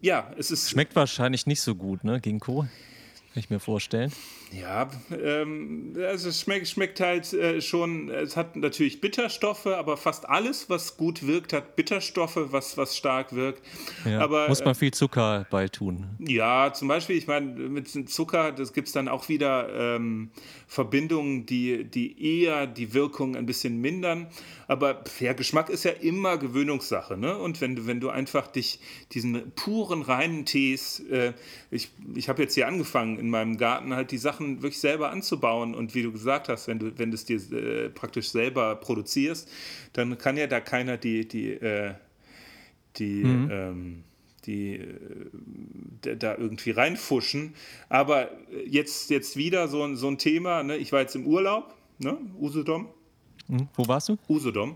ja, 0.00 0.32
es 0.36 0.50
ist. 0.50 0.70
Schmeckt 0.70 0.96
wahrscheinlich 0.96 1.46
nicht 1.46 1.60
so 1.60 1.76
gut, 1.76 2.02
ne, 2.02 2.20
Ginkgo? 2.20 2.62
Kann 2.62 3.40
ich 3.40 3.50
mir 3.50 3.60
vorstellen. 3.60 4.12
Ja, 4.60 4.88
ähm, 5.22 5.94
also 5.96 6.28
es 6.28 6.40
schmeckt, 6.40 6.68
schmeckt 6.68 7.00
halt 7.00 7.32
äh, 7.32 7.60
schon, 7.60 8.08
es 8.10 8.36
hat 8.36 8.56
natürlich 8.56 9.00
Bitterstoffe, 9.00 9.66
aber 9.66 9.96
fast 9.96 10.28
alles, 10.28 10.70
was 10.70 10.96
gut 10.96 11.26
wirkt, 11.26 11.52
hat 11.52 11.76
Bitterstoffe, 11.76 12.38
was, 12.52 12.76
was 12.76 12.96
stark 12.96 13.34
wirkt. 13.34 13.62
Ja. 14.04 14.20
Aber, 14.20 14.48
Muss 14.48 14.60
äh, 14.60 14.64
man 14.64 14.74
viel 14.74 14.92
Zucker 14.92 15.46
beitun. 15.50 16.06
Ja, 16.20 16.72
zum 16.72 16.88
Beispiel, 16.88 17.16
ich 17.16 17.26
meine, 17.26 17.46
mit 17.46 17.88
Zucker, 18.08 18.52
das 18.52 18.72
gibt 18.72 18.88
es 18.88 18.92
dann 18.92 19.08
auch 19.08 19.28
wieder 19.28 19.68
ähm, 19.96 20.30
Verbindungen, 20.68 21.46
die, 21.46 21.84
die 21.84 22.42
eher 22.42 22.66
die 22.66 22.94
Wirkung 22.94 23.36
ein 23.36 23.46
bisschen 23.46 23.80
mindern. 23.80 24.26
Aber 24.66 25.02
ja, 25.20 25.32
Geschmack 25.34 25.68
ist 25.68 25.84
ja 25.84 25.90
immer 25.90 26.38
Gewöhnungssache. 26.38 27.16
Ne? 27.16 27.36
Und 27.36 27.60
wenn, 27.60 27.76
du- 27.76 27.86
wenn 27.86 28.00
du 28.00 28.08
einfach 28.10 28.46
dich 28.46 28.80
diesen 29.12 29.52
puren, 29.54 30.02
reinen 30.02 30.44
Tees, 30.46 31.00
äh, 31.10 31.32
ich, 31.70 31.90
ich 32.14 32.28
habe 32.28 32.42
jetzt 32.42 32.54
hier 32.54 32.66
angefangen, 32.66 33.18
in 33.18 33.28
meinem 33.30 33.56
Garten 33.56 33.94
halt 33.94 34.10
die 34.10 34.18
Sachen 34.18 34.43
wirklich 34.62 34.80
selber 34.80 35.10
anzubauen. 35.10 35.74
Und 35.74 35.94
wie 35.94 36.02
du 36.02 36.12
gesagt 36.12 36.48
hast, 36.48 36.68
wenn 36.68 36.78
du, 36.78 36.98
wenn 36.98 37.10
du 37.10 37.14
es 37.16 37.24
dir 37.24 37.36
äh, 37.52 37.88
praktisch 37.90 38.28
selber 38.30 38.76
produzierst, 38.76 39.48
dann 39.92 40.16
kann 40.18 40.36
ja 40.36 40.46
da 40.46 40.60
keiner 40.60 40.96
die, 40.96 41.26
die, 41.26 41.50
äh, 41.52 41.94
die, 42.96 43.22
ähm, 43.22 44.04
die 44.46 44.74
äh, 44.76 46.16
da- 46.16 46.36
irgendwie 46.36 46.70
reinfuschen. 46.70 47.54
Aber 47.88 48.30
jetzt, 48.66 49.10
jetzt 49.10 49.36
wieder 49.36 49.68
so, 49.68 49.82
ein- 49.82 49.96
so 49.96 50.08
ein 50.08 50.18
Thema, 50.18 50.62
ne? 50.62 50.76
ich 50.76 50.92
war 50.92 51.00
jetzt 51.00 51.14
im 51.16 51.26
Urlaub, 51.26 51.74
ne? 51.98 52.16
Usedom, 52.40 52.88
Hm? 53.48 53.68
Wo 53.74 53.86
warst 53.88 54.08
du? 54.08 54.16
Usedom. 54.28 54.74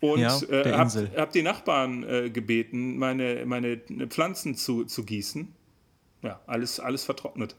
Und 0.00 0.20
Ja, 0.20 0.36
äh, 0.48 0.62
der 0.64 0.78
hab, 0.78 0.84
Insel. 0.86 1.10
hab 1.16 1.32
die 1.32 1.42
Nachbarn 1.42 2.02
äh, 2.04 2.30
gebeten, 2.30 2.98
meine, 2.98 3.44
meine 3.46 3.78
Pflanzen 4.08 4.54
zu, 4.56 4.84
zu 4.84 5.04
gießen. 5.04 5.48
Ja, 6.22 6.40
alles, 6.46 6.80
alles 6.80 7.04
vertrocknet. 7.04 7.54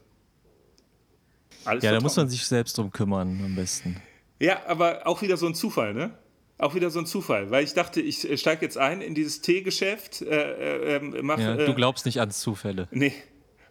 Alles 1.64 1.84
Ja, 1.84 1.92
da 1.92 2.00
muss 2.00 2.16
man 2.16 2.28
sich 2.28 2.44
selbst 2.44 2.78
drum 2.78 2.90
kümmern 2.90 3.40
am 3.44 3.54
besten. 3.54 3.96
Ja, 4.38 4.60
aber 4.66 5.06
auch 5.06 5.22
wieder 5.22 5.36
so 5.36 5.46
ein 5.46 5.54
Zufall, 5.54 5.94
ne? 5.94 6.12
Auch 6.58 6.74
wieder 6.74 6.90
so 6.90 6.98
ein 6.98 7.06
Zufall, 7.06 7.50
weil 7.50 7.64
ich 7.64 7.72
dachte, 7.72 8.00
ich 8.02 8.26
steige 8.38 8.62
jetzt 8.62 8.76
ein 8.76 9.00
in 9.00 9.14
dieses 9.14 9.40
Teegeschäft, 9.40 10.20
äh, 10.22 10.26
äh, 10.26 10.96
ähm, 10.96 11.16
mach, 11.22 11.38
Ja, 11.38 11.54
äh, 11.54 11.64
du 11.64 11.74
glaubst 11.74 12.04
nicht 12.04 12.20
an 12.20 12.30
Zufälle. 12.30 12.88
Nee. 12.90 13.14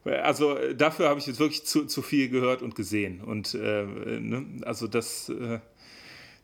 Also 0.05 0.57
äh, 0.57 0.75
dafür 0.75 1.09
habe 1.09 1.19
ich 1.19 1.27
jetzt 1.27 1.39
wirklich 1.39 1.65
zu, 1.65 1.85
zu 1.85 2.01
viel 2.01 2.29
gehört 2.29 2.61
und 2.61 2.75
gesehen. 2.75 3.21
Und 3.21 3.53
äh, 3.53 3.83
ne? 3.83 4.45
also 4.63 4.87
das, 4.87 5.29
äh, 5.29 5.59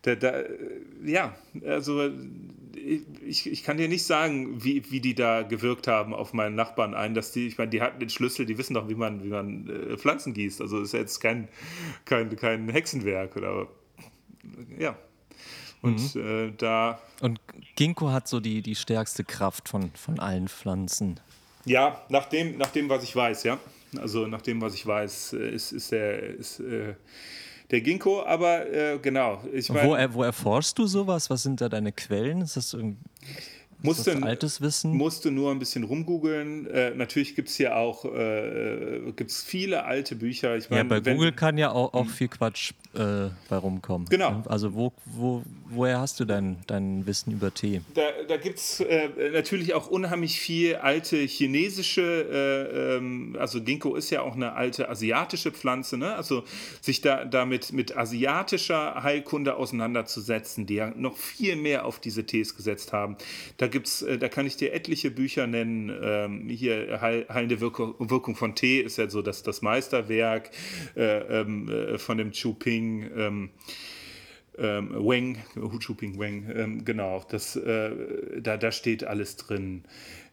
da, 0.02 0.14
da, 0.14 0.40
äh, 0.40 0.48
ja, 1.04 1.34
also 1.64 2.02
äh, 2.02 2.12
ich, 2.76 3.50
ich 3.50 3.62
kann 3.62 3.76
dir 3.76 3.88
nicht 3.88 4.04
sagen, 4.04 4.62
wie, 4.64 4.90
wie 4.90 5.00
die 5.00 5.14
da 5.14 5.42
gewirkt 5.42 5.86
haben 5.88 6.14
auf 6.14 6.32
meinen 6.32 6.54
Nachbarn 6.54 6.94
ein, 6.94 7.14
dass 7.14 7.32
die, 7.32 7.46
ich 7.46 7.58
meine, 7.58 7.70
die 7.70 7.82
hatten 7.82 7.98
den 8.00 8.10
Schlüssel, 8.10 8.46
die 8.46 8.58
wissen 8.58 8.74
doch, 8.74 8.88
wie 8.88 8.94
man, 8.94 9.22
wie 9.24 9.28
man 9.28 9.68
äh, 9.68 9.96
Pflanzen 9.96 10.34
gießt. 10.34 10.60
Also 10.60 10.80
ist 10.80 10.92
jetzt 10.92 11.20
kein, 11.20 11.48
kein, 12.04 12.34
kein 12.36 12.68
Hexenwerk 12.68 13.36
oder 13.36 13.68
ja. 14.78 14.96
Und 15.82 16.14
Mhm. 16.14 16.20
äh, 16.20 16.52
da 16.56 16.98
Und 17.20 17.38
Ginkgo 17.76 18.10
hat 18.10 18.28
so 18.28 18.40
die, 18.40 18.62
die 18.62 18.74
stärkste 18.74 19.24
Kraft 19.24 19.68
von, 19.68 19.90
von 19.94 20.18
allen 20.18 20.48
Pflanzen. 20.48 21.20
Ja, 21.64 22.00
nach 22.08 22.26
dem, 22.26 22.56
nach 22.58 22.70
dem, 22.70 22.88
was 22.88 23.02
ich 23.02 23.14
weiß, 23.14 23.42
ja. 23.44 23.58
Also 23.98 24.26
nach 24.26 24.42
dem, 24.42 24.60
was 24.60 24.74
ich 24.74 24.86
weiß, 24.86 25.34
äh, 25.34 25.50
ist, 25.50 25.72
ist 25.72 25.92
der, 25.92 26.22
ist, 26.22 26.60
äh, 26.60 26.94
der 27.70 27.80
Ginkgo, 27.80 28.22
aber 28.24 28.66
äh, 28.72 28.98
genau. 29.00 29.42
Ich 29.52 29.68
wo, 29.70 29.74
meine, 29.74 29.98
er, 29.98 30.14
wo 30.14 30.22
erforschst 30.22 30.78
du 30.78 30.86
sowas? 30.86 31.30
Was 31.30 31.42
sind 31.42 31.60
da 31.60 31.68
deine 31.68 31.92
Quellen? 31.92 32.40
Ist 32.40 32.56
das 32.56 32.72
irgendwie 32.72 32.98
Musste, 33.82 34.22
altes 34.22 34.60
Wissen? 34.60 34.92
Musste 34.96 35.30
nur 35.30 35.50
ein 35.50 35.58
bisschen 35.58 35.84
rumgoogeln. 35.84 36.66
Äh, 36.66 36.94
natürlich 36.94 37.34
gibt 37.34 37.48
es 37.48 37.56
hier 37.56 37.76
auch 37.76 38.04
äh, 38.04 39.12
gibt's 39.14 39.42
viele 39.44 39.84
alte 39.84 40.16
Bücher. 40.16 40.56
Ich 40.56 40.64
ja, 40.64 40.76
mein, 40.78 40.88
bei 40.88 41.04
wenn- 41.04 41.16
Google 41.16 41.32
kann 41.32 41.58
ja 41.58 41.70
auch, 41.70 41.92
auch 41.92 42.08
viel 42.08 42.28
Quatsch 42.28 42.72
äh, 42.96 43.30
bei 43.48 43.56
rumkommen. 43.56 44.08
Genau. 44.08 44.42
Also 44.46 44.74
wo, 44.74 44.92
wo, 45.04 45.42
woher 45.68 46.00
hast 46.00 46.20
du 46.20 46.24
dein, 46.24 46.56
dein 46.66 47.06
Wissen 47.06 47.32
über 47.32 47.52
Tee? 47.52 47.80
Da, 47.94 48.02
da 48.26 48.36
gibt 48.36 48.58
es 48.58 48.80
äh, 48.80 49.08
natürlich 49.32 49.74
auch 49.74 49.88
unheimlich 49.88 50.40
viel 50.40 50.76
alte 50.76 51.16
chinesische, 51.16 52.02
äh, 52.02 52.96
ähm, 52.96 53.36
also 53.38 53.62
Ginkgo 53.62 53.94
ist 53.94 54.10
ja 54.10 54.22
auch 54.22 54.34
eine 54.34 54.54
alte 54.54 54.88
asiatische 54.88 55.52
Pflanze, 55.52 55.98
ne? 55.98 56.14
also 56.14 56.44
sich 56.80 57.00
da 57.00 57.24
damit 57.24 57.72
mit 57.72 57.96
asiatischer 57.96 59.02
Heilkunde 59.02 59.56
auseinanderzusetzen, 59.56 60.66
die 60.66 60.74
ja 60.74 60.92
noch 60.96 61.16
viel 61.16 61.56
mehr 61.56 61.84
auf 61.84 62.00
diese 62.00 62.24
Tees 62.24 62.56
gesetzt 62.56 62.92
haben. 62.92 63.16
Da 63.56 63.66
gibt's, 63.66 64.02
äh, 64.02 64.18
da 64.18 64.28
kann 64.28 64.46
ich 64.46 64.56
dir 64.56 64.72
etliche 64.72 65.10
Bücher 65.10 65.46
nennen. 65.46 65.92
Ähm, 66.02 66.48
hier 66.48 67.00
Heil, 67.00 67.26
Heilende 67.28 67.60
Wirkung, 67.60 67.94
Wirkung 67.98 68.36
von 68.36 68.54
Tee 68.54 68.80
ist 68.80 68.98
ja 68.98 69.08
so 69.08 69.22
das, 69.22 69.42
das 69.42 69.62
Meisterwerk 69.62 70.50
äh, 70.96 71.40
ähm, 71.40 71.68
äh, 71.68 71.98
von 71.98 72.18
dem 72.18 72.32
Chu 72.32 72.54
Ping. 72.54 72.85
Ähm, 73.16 73.50
ähm, 74.58 74.90
Weng, 75.06 75.38
Hu 75.54 75.78
Chuping 75.78 76.18
Weng, 76.18 76.50
ähm, 76.54 76.84
genau, 76.84 77.24
das, 77.28 77.56
äh, 77.56 78.40
da, 78.40 78.56
da 78.56 78.72
steht 78.72 79.04
alles 79.04 79.36
drin. 79.36 79.84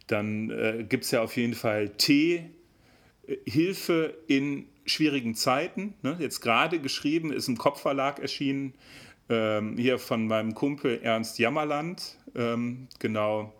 Dann 0.07 0.49
äh, 0.49 0.85
gibt 0.87 1.05
es 1.05 1.11
ja 1.11 1.21
auf 1.21 1.35
jeden 1.35 1.55
Fall 1.55 1.91
äh, 2.09 2.41
Hilfe 3.45 4.17
in 4.27 4.65
schwierigen 4.85 5.35
Zeiten. 5.35 5.93
Ne? 6.01 6.17
Jetzt 6.19 6.41
gerade 6.41 6.79
geschrieben, 6.79 7.31
ist 7.31 7.47
im 7.47 7.57
Kopfverlag 7.57 8.19
erschienen, 8.19 8.73
ähm, 9.29 9.77
hier 9.77 9.99
von 9.99 10.27
meinem 10.27 10.53
Kumpel 10.53 10.99
Ernst 11.01 11.39
Jammerland, 11.39 12.17
ähm, 12.35 12.87
genau. 12.99 13.53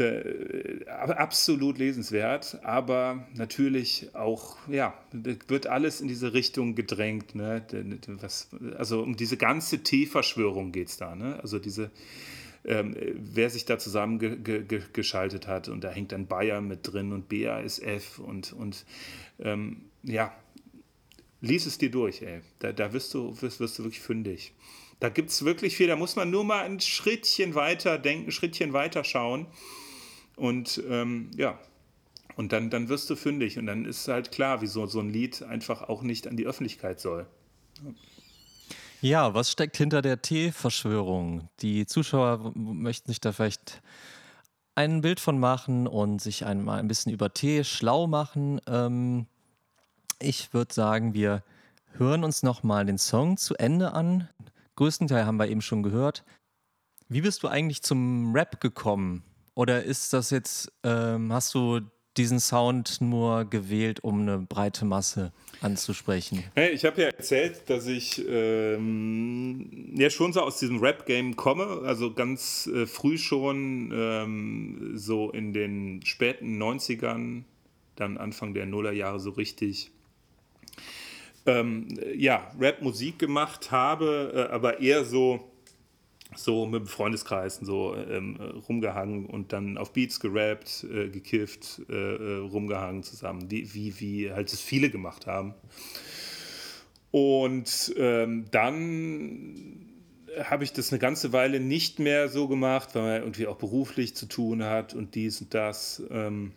Äh, 0.00 0.84
absolut 0.86 1.78
lesenswert, 1.78 2.58
aber 2.62 3.26
natürlich 3.34 4.08
auch, 4.14 4.56
ja, 4.68 4.94
wird 5.12 5.66
alles 5.66 6.00
in 6.00 6.08
diese 6.08 6.32
Richtung 6.32 6.74
gedrängt. 6.74 7.34
Ne? 7.34 7.64
Was, 8.20 8.48
also 8.76 9.02
um 9.02 9.16
diese 9.16 9.36
ganze 9.36 9.82
T-Verschwörung 9.82 10.72
geht 10.72 10.88
es 10.88 10.96
da. 10.96 11.14
Ne? 11.14 11.38
Also 11.40 11.58
diese, 11.58 11.90
ähm, 12.64 12.96
wer 13.14 13.50
sich 13.50 13.64
da 13.64 13.78
zusammengeschaltet 13.78 15.42
ge 15.42 15.48
ge 15.48 15.54
hat 15.54 15.68
und 15.68 15.84
da 15.84 15.90
hängt 15.90 16.12
dann 16.12 16.26
Bayern 16.26 16.66
mit 16.66 16.80
drin 16.82 17.12
und 17.12 17.28
BASF 17.28 18.18
und, 18.18 18.52
und 18.52 18.84
ähm, 19.38 19.82
ja, 20.02 20.32
lies 21.40 21.66
es 21.66 21.78
dir 21.78 21.90
durch, 21.90 22.22
ey. 22.22 22.40
Da, 22.58 22.72
da 22.72 22.92
wirst, 22.92 23.14
du, 23.14 23.40
wirst, 23.40 23.60
wirst 23.60 23.78
du 23.78 23.84
wirklich 23.84 24.00
fündig. 24.00 24.52
Da 24.98 25.10
gibt 25.10 25.30
es 25.30 25.44
wirklich 25.44 25.76
viel, 25.76 25.88
da 25.88 25.96
muss 25.96 26.16
man 26.16 26.30
nur 26.30 26.44
mal 26.44 26.64
ein 26.64 26.80
Schrittchen 26.80 27.54
weiter 27.54 27.98
denken, 27.98 28.28
ein 28.28 28.32
Schrittchen 28.32 28.72
weiter 28.72 29.04
schauen. 29.04 29.46
Und 30.36 30.82
ähm, 30.88 31.30
ja, 31.36 31.58
und 32.36 32.52
dann, 32.52 32.70
dann 32.70 32.88
wirst 32.88 33.08
du 33.10 33.16
fündig. 33.16 33.58
Und 33.58 33.66
dann 33.66 33.84
ist 33.84 34.06
halt 34.08 34.30
klar, 34.30 34.60
wieso 34.60 34.86
so 34.86 35.00
ein 35.00 35.10
Lied 35.10 35.42
einfach 35.42 35.82
auch 35.82 36.02
nicht 36.02 36.28
an 36.28 36.36
die 36.36 36.46
Öffentlichkeit 36.46 37.00
soll. 37.00 37.26
Ja, 39.00 39.34
was 39.34 39.50
steckt 39.50 39.76
hinter 39.76 40.02
der 40.02 40.22
Tee-Verschwörung? 40.22 41.48
Die 41.60 41.86
Zuschauer 41.86 42.52
möchten 42.54 43.08
sich 43.08 43.20
da 43.20 43.32
vielleicht 43.32 43.82
ein 44.74 45.00
Bild 45.00 45.20
von 45.20 45.38
machen 45.38 45.86
und 45.86 46.20
sich 46.20 46.44
einmal 46.44 46.78
ein 46.78 46.88
bisschen 46.88 47.12
über 47.12 47.32
Tee 47.32 47.64
schlau 47.64 48.06
machen. 48.06 48.60
Ähm, 48.66 49.26
ich 50.18 50.52
würde 50.52 50.72
sagen, 50.72 51.14
wir 51.14 51.42
hören 51.92 52.24
uns 52.24 52.42
nochmal 52.42 52.84
den 52.84 52.98
Song 52.98 53.38
zu 53.38 53.54
Ende 53.54 53.92
an. 53.92 54.28
Größten 54.76 55.08
Teil 55.08 55.24
haben 55.24 55.38
wir 55.38 55.48
eben 55.48 55.62
schon 55.62 55.82
gehört. 55.82 56.24
Wie 57.08 57.22
bist 57.22 57.42
du 57.42 57.48
eigentlich 57.48 57.82
zum 57.82 58.34
Rap 58.34 58.60
gekommen? 58.60 59.22
Oder 59.56 59.84
ist 59.84 60.12
das 60.12 60.30
jetzt, 60.30 60.70
ähm, 60.84 61.32
hast 61.32 61.54
du 61.54 61.80
diesen 62.18 62.40
Sound 62.40 63.00
nur 63.00 63.46
gewählt, 63.46 64.04
um 64.04 64.20
eine 64.20 64.38
breite 64.38 64.84
Masse 64.84 65.32
anzusprechen? 65.62 66.44
Hey, 66.54 66.72
ich 66.72 66.84
habe 66.84 67.00
ja 67.00 67.08
erzählt, 67.08 67.68
dass 67.70 67.86
ich 67.86 68.22
ähm, 68.28 69.94
ja 69.96 70.10
schon 70.10 70.34
so 70.34 70.42
aus 70.42 70.58
diesem 70.58 70.78
Rap-Game 70.78 71.36
komme, 71.36 71.80
also 71.84 72.12
ganz 72.12 72.66
äh, 72.66 72.86
früh 72.86 73.16
schon, 73.16 73.92
ähm, 73.94 74.92
so 74.94 75.30
in 75.30 75.54
den 75.54 76.02
späten 76.04 76.62
90ern, 76.62 77.44
dann 77.96 78.18
Anfang 78.18 78.52
der 78.52 78.66
Nullerjahre 78.66 79.20
so 79.20 79.30
richtig. 79.30 79.90
Ähm, 81.46 81.88
ja, 82.14 82.52
Rap-Musik 82.60 83.18
gemacht 83.18 83.70
habe, 83.70 84.32
äh, 84.34 84.52
aber 84.52 84.80
eher 84.80 85.06
so 85.06 85.50
so 86.34 86.66
mit 86.66 86.80
dem 86.80 86.86
Freundeskreis 86.86 87.58
und 87.58 87.66
so 87.66 87.94
ähm, 87.94 88.36
rumgehangen 88.68 89.26
und 89.26 89.52
dann 89.52 89.78
auf 89.78 89.92
Beats 89.92 90.20
gerappt, 90.20 90.84
äh, 90.84 91.08
gekifft, 91.08 91.82
äh, 91.88 91.94
äh, 91.94 92.36
rumgehangen 92.38 93.02
zusammen, 93.02 93.48
die, 93.48 93.72
wie, 93.74 94.00
wie 94.00 94.32
halt 94.32 94.52
es 94.52 94.60
viele 94.60 94.90
gemacht 94.90 95.26
haben. 95.26 95.54
Und 97.10 97.94
ähm, 97.96 98.46
dann 98.50 99.86
habe 100.44 100.64
ich 100.64 100.72
das 100.72 100.92
eine 100.92 100.98
ganze 100.98 101.32
Weile 101.32 101.60
nicht 101.60 101.98
mehr 101.98 102.28
so 102.28 102.48
gemacht, 102.48 102.94
weil 102.94 103.02
man 103.02 103.22
irgendwie 103.22 103.46
auch 103.46 103.56
beruflich 103.56 104.14
zu 104.14 104.26
tun 104.26 104.64
hat 104.64 104.94
und 104.94 105.14
dies 105.14 105.40
und 105.40 105.54
das. 105.54 106.02
Ähm, 106.10 106.52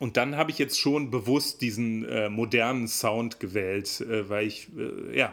und 0.00 0.16
dann 0.16 0.36
habe 0.36 0.50
ich 0.50 0.58
jetzt 0.58 0.80
schon 0.80 1.10
bewusst 1.10 1.60
diesen 1.60 2.06
äh, 2.06 2.30
modernen 2.30 2.88
Sound 2.88 3.38
gewählt, 3.38 4.00
äh, 4.00 4.28
weil 4.30 4.46
ich 4.46 4.68
äh, 4.74 5.16
ja 5.16 5.30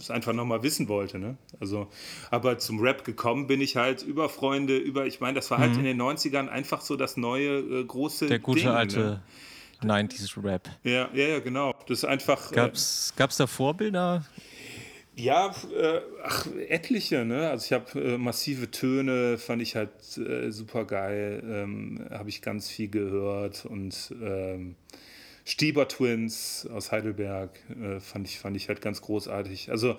es 0.00 0.10
einfach 0.10 0.32
nochmal 0.32 0.62
wissen 0.62 0.88
wollte. 0.88 1.18
Ne? 1.18 1.36
Also, 1.60 1.88
aber 2.30 2.58
zum 2.58 2.80
Rap 2.80 3.04
gekommen 3.04 3.46
bin 3.46 3.60
ich 3.60 3.76
halt 3.76 4.02
über 4.02 4.30
Freunde, 4.30 4.78
über, 4.78 5.04
ich 5.04 5.20
meine, 5.20 5.34
das 5.34 5.50
war 5.50 5.58
halt 5.58 5.76
in 5.76 5.84
den 5.84 6.00
90ern 6.00 6.48
einfach 6.48 6.80
so 6.80 6.96
das 6.96 7.18
neue 7.18 7.58
äh, 7.58 7.84
große 7.84 8.28
Der 8.28 8.38
gute 8.38 8.60
Ding, 8.60 8.68
alte 8.70 9.22
90s 9.82 10.42
Rap. 10.42 10.70
Ne? 10.84 10.90
Ja, 10.90 11.10
ja, 11.12 11.28
ja, 11.28 11.40
genau. 11.40 11.74
Das 11.86 11.98
ist 11.98 12.04
einfach. 12.06 12.50
äh, 12.50 12.54
Gab's, 12.54 13.12
gab's 13.14 13.36
da 13.36 13.46
Vorbilder? 13.46 14.24
Ja, 15.18 15.52
äh, 15.76 16.00
ach, 16.22 16.46
etliche, 16.68 17.24
ne? 17.24 17.50
Also 17.50 17.64
ich 17.64 17.72
habe 17.72 18.00
äh, 18.00 18.18
massive 18.18 18.70
Töne, 18.70 19.36
fand 19.36 19.60
ich 19.60 19.74
halt 19.74 19.90
äh, 20.16 20.52
super 20.52 20.84
geil, 20.84 21.42
ähm, 21.44 22.06
habe 22.10 22.28
ich 22.28 22.40
ganz 22.40 22.70
viel 22.70 22.88
gehört 22.88 23.66
und 23.66 24.14
ähm, 24.22 24.76
Stieber 25.44 25.88
Twins 25.88 26.68
aus 26.72 26.92
Heidelberg 26.92 27.50
äh, 27.82 27.98
fand, 27.98 28.28
ich, 28.28 28.38
fand 28.38 28.56
ich 28.56 28.68
halt 28.68 28.80
ganz 28.80 29.00
großartig. 29.00 29.72
Also, 29.72 29.96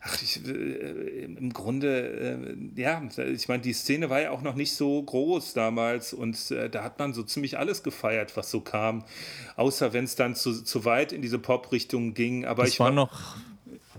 ach, 0.00 0.22
ich, 0.22 0.46
äh, 0.46 1.24
im 1.24 1.52
Grunde, 1.52 2.46
äh, 2.76 2.80
ja, 2.80 3.02
ich 3.26 3.48
meine, 3.48 3.62
die 3.62 3.72
Szene 3.72 4.08
war 4.08 4.20
ja 4.20 4.30
auch 4.30 4.42
noch 4.42 4.54
nicht 4.54 4.74
so 4.74 5.02
groß 5.02 5.54
damals 5.54 6.12
und 6.12 6.54
da 6.70 6.84
hat 6.84 7.00
man 7.00 7.12
so 7.12 7.24
ziemlich 7.24 7.58
alles 7.58 7.82
gefeiert, 7.82 8.36
was 8.36 8.52
so 8.52 8.60
kam, 8.60 9.04
außer 9.56 9.92
wenn 9.92 10.04
es 10.04 10.14
dann 10.14 10.36
zu, 10.36 10.62
zu 10.62 10.84
weit 10.84 11.12
in 11.12 11.22
diese 11.22 11.40
Pop-Richtung 11.40 12.14
ging. 12.14 12.44
Aber 12.44 12.62
Das 12.62 12.74
ich 12.74 12.78
war 12.78 12.92
noch, 12.92 13.36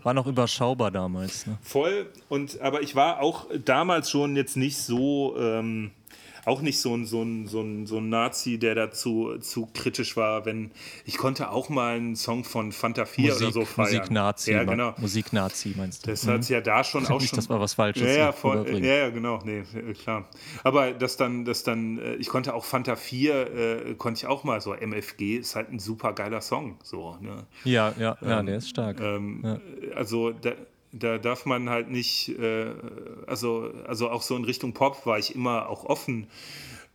war 0.05 0.13
noch 0.13 0.27
überschaubar 0.27 0.91
damals. 0.91 1.47
Ne? 1.47 1.57
Voll. 1.63 2.07
Und 2.29 2.61
aber 2.61 2.81
ich 2.81 2.95
war 2.95 3.21
auch 3.21 3.47
damals 3.65 4.11
schon 4.11 4.35
jetzt 4.35 4.55
nicht 4.55 4.77
so, 4.77 5.35
ähm, 5.37 5.91
auch 6.45 6.61
nicht 6.61 6.79
so 6.79 6.95
ein, 6.95 7.05
so 7.05 7.23
ein, 7.23 7.47
so 7.47 7.61
ein, 7.61 7.85
so 7.87 7.97
ein 7.97 8.09
Nazi, 8.09 8.59
der 8.59 8.75
dazu 8.75 9.37
zu 9.39 9.67
kritisch 9.73 10.15
war, 10.15 10.45
wenn 10.45 10.71
ich 11.05 11.17
konnte 11.17 11.49
auch 11.49 11.69
mal 11.69 11.95
einen 11.95 12.15
Song 12.15 12.43
von 12.43 12.71
Fanta 12.71 13.05
4 13.05 13.35
oder 13.35 13.51
so 13.51 13.65
feiern. 13.65 13.97
Musik-Nazi. 13.97 14.51
Ja, 14.51 14.63
genau. 14.63 14.93
Musik-Nazi 14.97 15.73
meinst 15.75 16.05
du? 16.05 16.11
Das 16.11 16.27
hat 16.27 16.47
ja 16.49 16.61
da 16.61 16.83
schon 16.83 17.05
auch 17.07 17.19
Nicht, 17.19 17.29
schon. 17.29 17.37
dass 17.37 17.49
wir 17.49 17.59
was 17.59 17.73
Falsches 17.73 18.03
ja, 18.03 18.17
ja, 18.17 18.29
rüberbringen. 18.43 18.83
ja, 18.83 18.95
ja, 18.95 19.09
genau, 19.09 19.39
nee, 19.43 19.59
äh, 19.59 19.93
klar. 19.93 20.29
Aber 20.63 20.91
das 20.91 21.17
dann, 21.17 21.45
das 21.45 21.63
dann, 21.63 21.97
äh, 21.99 22.15
ich 22.15 22.27
konnte 22.27 22.53
auch 22.53 22.65
Fanta 22.65 22.95
4, 22.95 23.33
äh, 23.35 23.93
konnte 23.95 24.19
ich 24.19 24.27
auch 24.27 24.43
mal 24.43 24.61
so, 24.61 24.73
MFG 24.73 25.37
ist 25.37 25.55
halt 25.55 25.71
ein 25.71 25.79
super 25.79 26.13
geiler 26.13 26.41
Song, 26.41 26.77
so, 26.83 27.17
ne? 27.21 27.45
Ja, 27.63 27.93
ja, 27.97 28.17
ja, 28.21 28.43
der 28.43 28.57
ist 28.57 28.69
stark. 28.69 28.99
Ähm, 28.99 29.41
Ja. 29.43 29.59
Also 29.95 30.31
da, 30.31 30.51
da 30.97 31.17
darf 31.17 31.45
man 31.45 31.69
halt 31.69 31.89
nicht, 31.89 32.29
äh, 32.39 32.73
also, 33.27 33.71
also 33.85 34.09
auch 34.09 34.21
so 34.21 34.35
in 34.35 34.45
Richtung 34.45 34.73
Pop 34.73 35.05
war 35.05 35.19
ich 35.19 35.35
immer 35.35 35.69
auch 35.69 35.85
offen. 35.85 36.27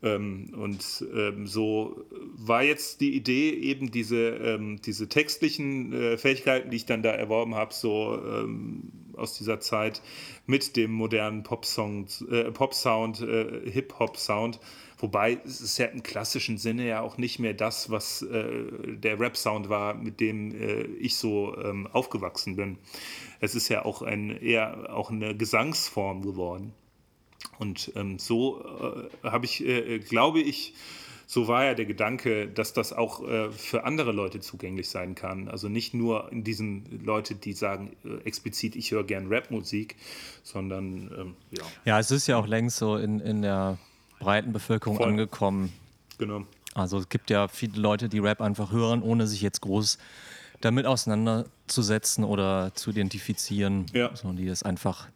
Ähm, 0.03 0.55
und 0.57 1.05
ähm, 1.15 1.47
so 1.47 2.05
war 2.37 2.63
jetzt 2.63 3.03
die 3.03 3.15
Idee, 3.15 3.51
eben 3.51 3.91
diese, 3.91 4.31
ähm, 4.31 4.81
diese 4.81 5.09
textlichen 5.09 5.93
äh, 5.93 6.17
Fähigkeiten, 6.17 6.71
die 6.71 6.77
ich 6.77 6.87
dann 6.87 7.03
da 7.03 7.11
erworben 7.11 7.55
habe, 7.55 7.75
so 7.75 8.19
ähm, 8.25 8.93
aus 9.15 9.37
dieser 9.37 9.61
Zeit 9.61 10.01
mit 10.47 10.77
dem 10.77 10.91
modernen 10.93 11.41
äh, 11.41 11.43
Pop-Sound, 12.51 13.21
äh, 13.21 13.71
Hip-Hop-Sound. 13.71 14.59
Wobei 15.01 15.41
es 15.45 15.79
ja 15.79 15.87
im 15.87 16.03
klassischen 16.03 16.59
Sinne 16.59 16.87
ja 16.87 17.01
auch 17.01 17.17
nicht 17.17 17.39
mehr 17.39 17.55
das, 17.55 17.91
was 17.91 18.23
äh, 18.23 18.97
der 18.97 19.19
Rap-Sound 19.19 19.69
war, 19.69 19.95
mit 19.95 20.21
dem 20.21 20.53
äh, 20.53 20.83
ich 20.83 21.17
so 21.17 21.57
ähm, 21.57 21.89
aufgewachsen 21.93 22.57
bin. 22.57 22.79
Es 23.41 23.55
ist 23.55 23.69
ja 23.69 23.85
auch 23.85 24.03
ein 24.03 24.31
eher 24.31 24.95
auch 24.95 25.11
eine 25.11 25.35
Gesangsform 25.37 26.23
geworden. 26.23 26.75
Und 27.59 27.93
ähm, 27.97 28.19
so 28.19 29.09
äh, 29.23 29.27
habe 29.29 29.47
ich, 29.47 29.65
äh, 29.65 29.99
glaube 30.01 30.41
ich, 30.41 30.75
so 31.27 31.47
war 31.47 31.65
ja 31.65 31.75
der 31.75 31.87
Gedanke, 31.87 32.49
dass 32.49 32.73
das 32.73 32.93
auch 32.93 33.23
äh, 33.23 33.53
für 33.53 33.85
andere 33.85 34.11
Leute 34.11 34.41
zugänglich 34.41 34.89
sein 34.89 35.15
kann. 35.15 35.47
Also 35.49 35.69
nicht 35.69 35.95
nur 35.95 36.31
in 36.33 36.43
diesen 36.43 37.05
Leute, 37.05 37.37
die 37.37 37.53
sagen 37.53 37.97
äh, 38.05 38.27
explizit, 38.27 38.75
ich 38.75 38.91
höre 38.91 39.05
gern 39.05 39.33
Rapmusik, 39.33 39.95
sondern 40.43 41.11
ähm, 41.17 41.37
ja. 41.53 41.65
Ja, 41.85 42.01
es 42.01 42.11
ist 42.11 42.27
ja 42.27 42.37
auch 42.37 42.49
längst 42.49 42.79
so 42.79 42.97
in, 42.97 43.21
in 43.21 43.43
der 43.43 43.79
breiten 44.21 44.53
Bevölkerung 44.53 44.99
Voll. 44.99 45.09
angekommen. 45.09 45.73
Genau. 46.19 46.45
Also 46.75 46.99
es 46.99 47.09
gibt 47.09 47.31
ja 47.31 47.49
viele 47.49 47.81
Leute, 47.81 48.09
die 48.09 48.21
Rap 48.21 48.41
einfach 48.41 48.71
hören, 48.71 49.03
ohne 49.03 49.27
sich 49.27 49.43
jetzt 49.43 49.61
groß 49.63 49.99
damit 50.61 50.87
auseinanderzusetzen 50.87 52.23
oder 52.23 52.73
zu 52.75 52.91
identifizieren. 52.91 53.87
Ja. 53.93 54.15
So, 54.15 54.31
die 54.33 54.47
das 54.47 54.63
einfach 54.63 55.09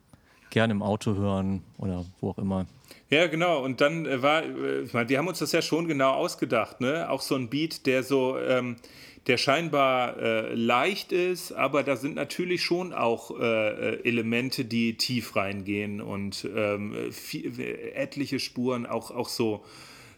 gerne 0.51 0.73
im 0.73 0.83
Auto 0.83 1.15
hören 1.15 1.63
oder 1.79 2.05
wo 2.21 2.31
auch 2.31 2.39
immer. 2.39 2.67
Ja, 3.11 3.27
genau. 3.27 3.63
Und 3.63 3.81
dann 3.81 4.07
äh, 4.07 4.23
war, 4.23 4.43
äh, 4.43 4.81
ich 4.83 4.93
meine, 4.93 5.09
wir 5.09 5.19
haben 5.19 5.29
uns 5.29 5.39
das 5.39 5.53
ja 5.53 5.63
schon 5.63 5.87
genau 5.87 6.13
ausgedacht, 6.13 6.81
ne? 6.81 7.09
Auch 7.11 7.21
so 7.21 7.35
ein 7.35 7.51
Beat, 7.51 7.87
der 7.87 8.03
so, 8.03 8.39
ähm, 8.39 8.77
der 9.27 9.39
scheinbar 9.39 10.19
äh, 10.19 10.55
leicht 10.55 11.13
ist, 11.13 11.53
aber 11.53 11.83
da 11.83 11.97
sind 11.97 12.15
natürlich 12.15 12.63
schon 12.63 12.93
auch 12.93 13.31
äh, 13.39 13.45
äh, 13.45 14.05
Elemente, 14.05 14.65
die 14.65 14.97
tief 14.97 15.35
reingehen 15.35 16.01
und 16.01 16.49
ähm, 16.55 17.11
viel, 17.11 17.59
etliche 17.95 18.39
Spuren, 18.39 18.85
auch, 18.87 19.11
auch 19.11 19.29
so, 19.29 19.65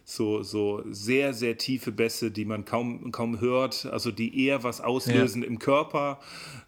so, 0.09 0.41
so 0.41 0.83
sehr, 0.89 1.33
sehr 1.33 1.57
tiefe 1.57 1.91
Bässe, 1.91 2.31
die 2.31 2.45
man 2.45 2.63
kaum, 2.63 3.11
kaum 3.11 3.41
hört, 3.41 3.85
also 3.87 4.09
die 4.09 4.45
eher 4.45 4.63
was 4.63 4.79
auslösen 4.79 5.43
im 5.43 5.59
Körper. 5.59 6.21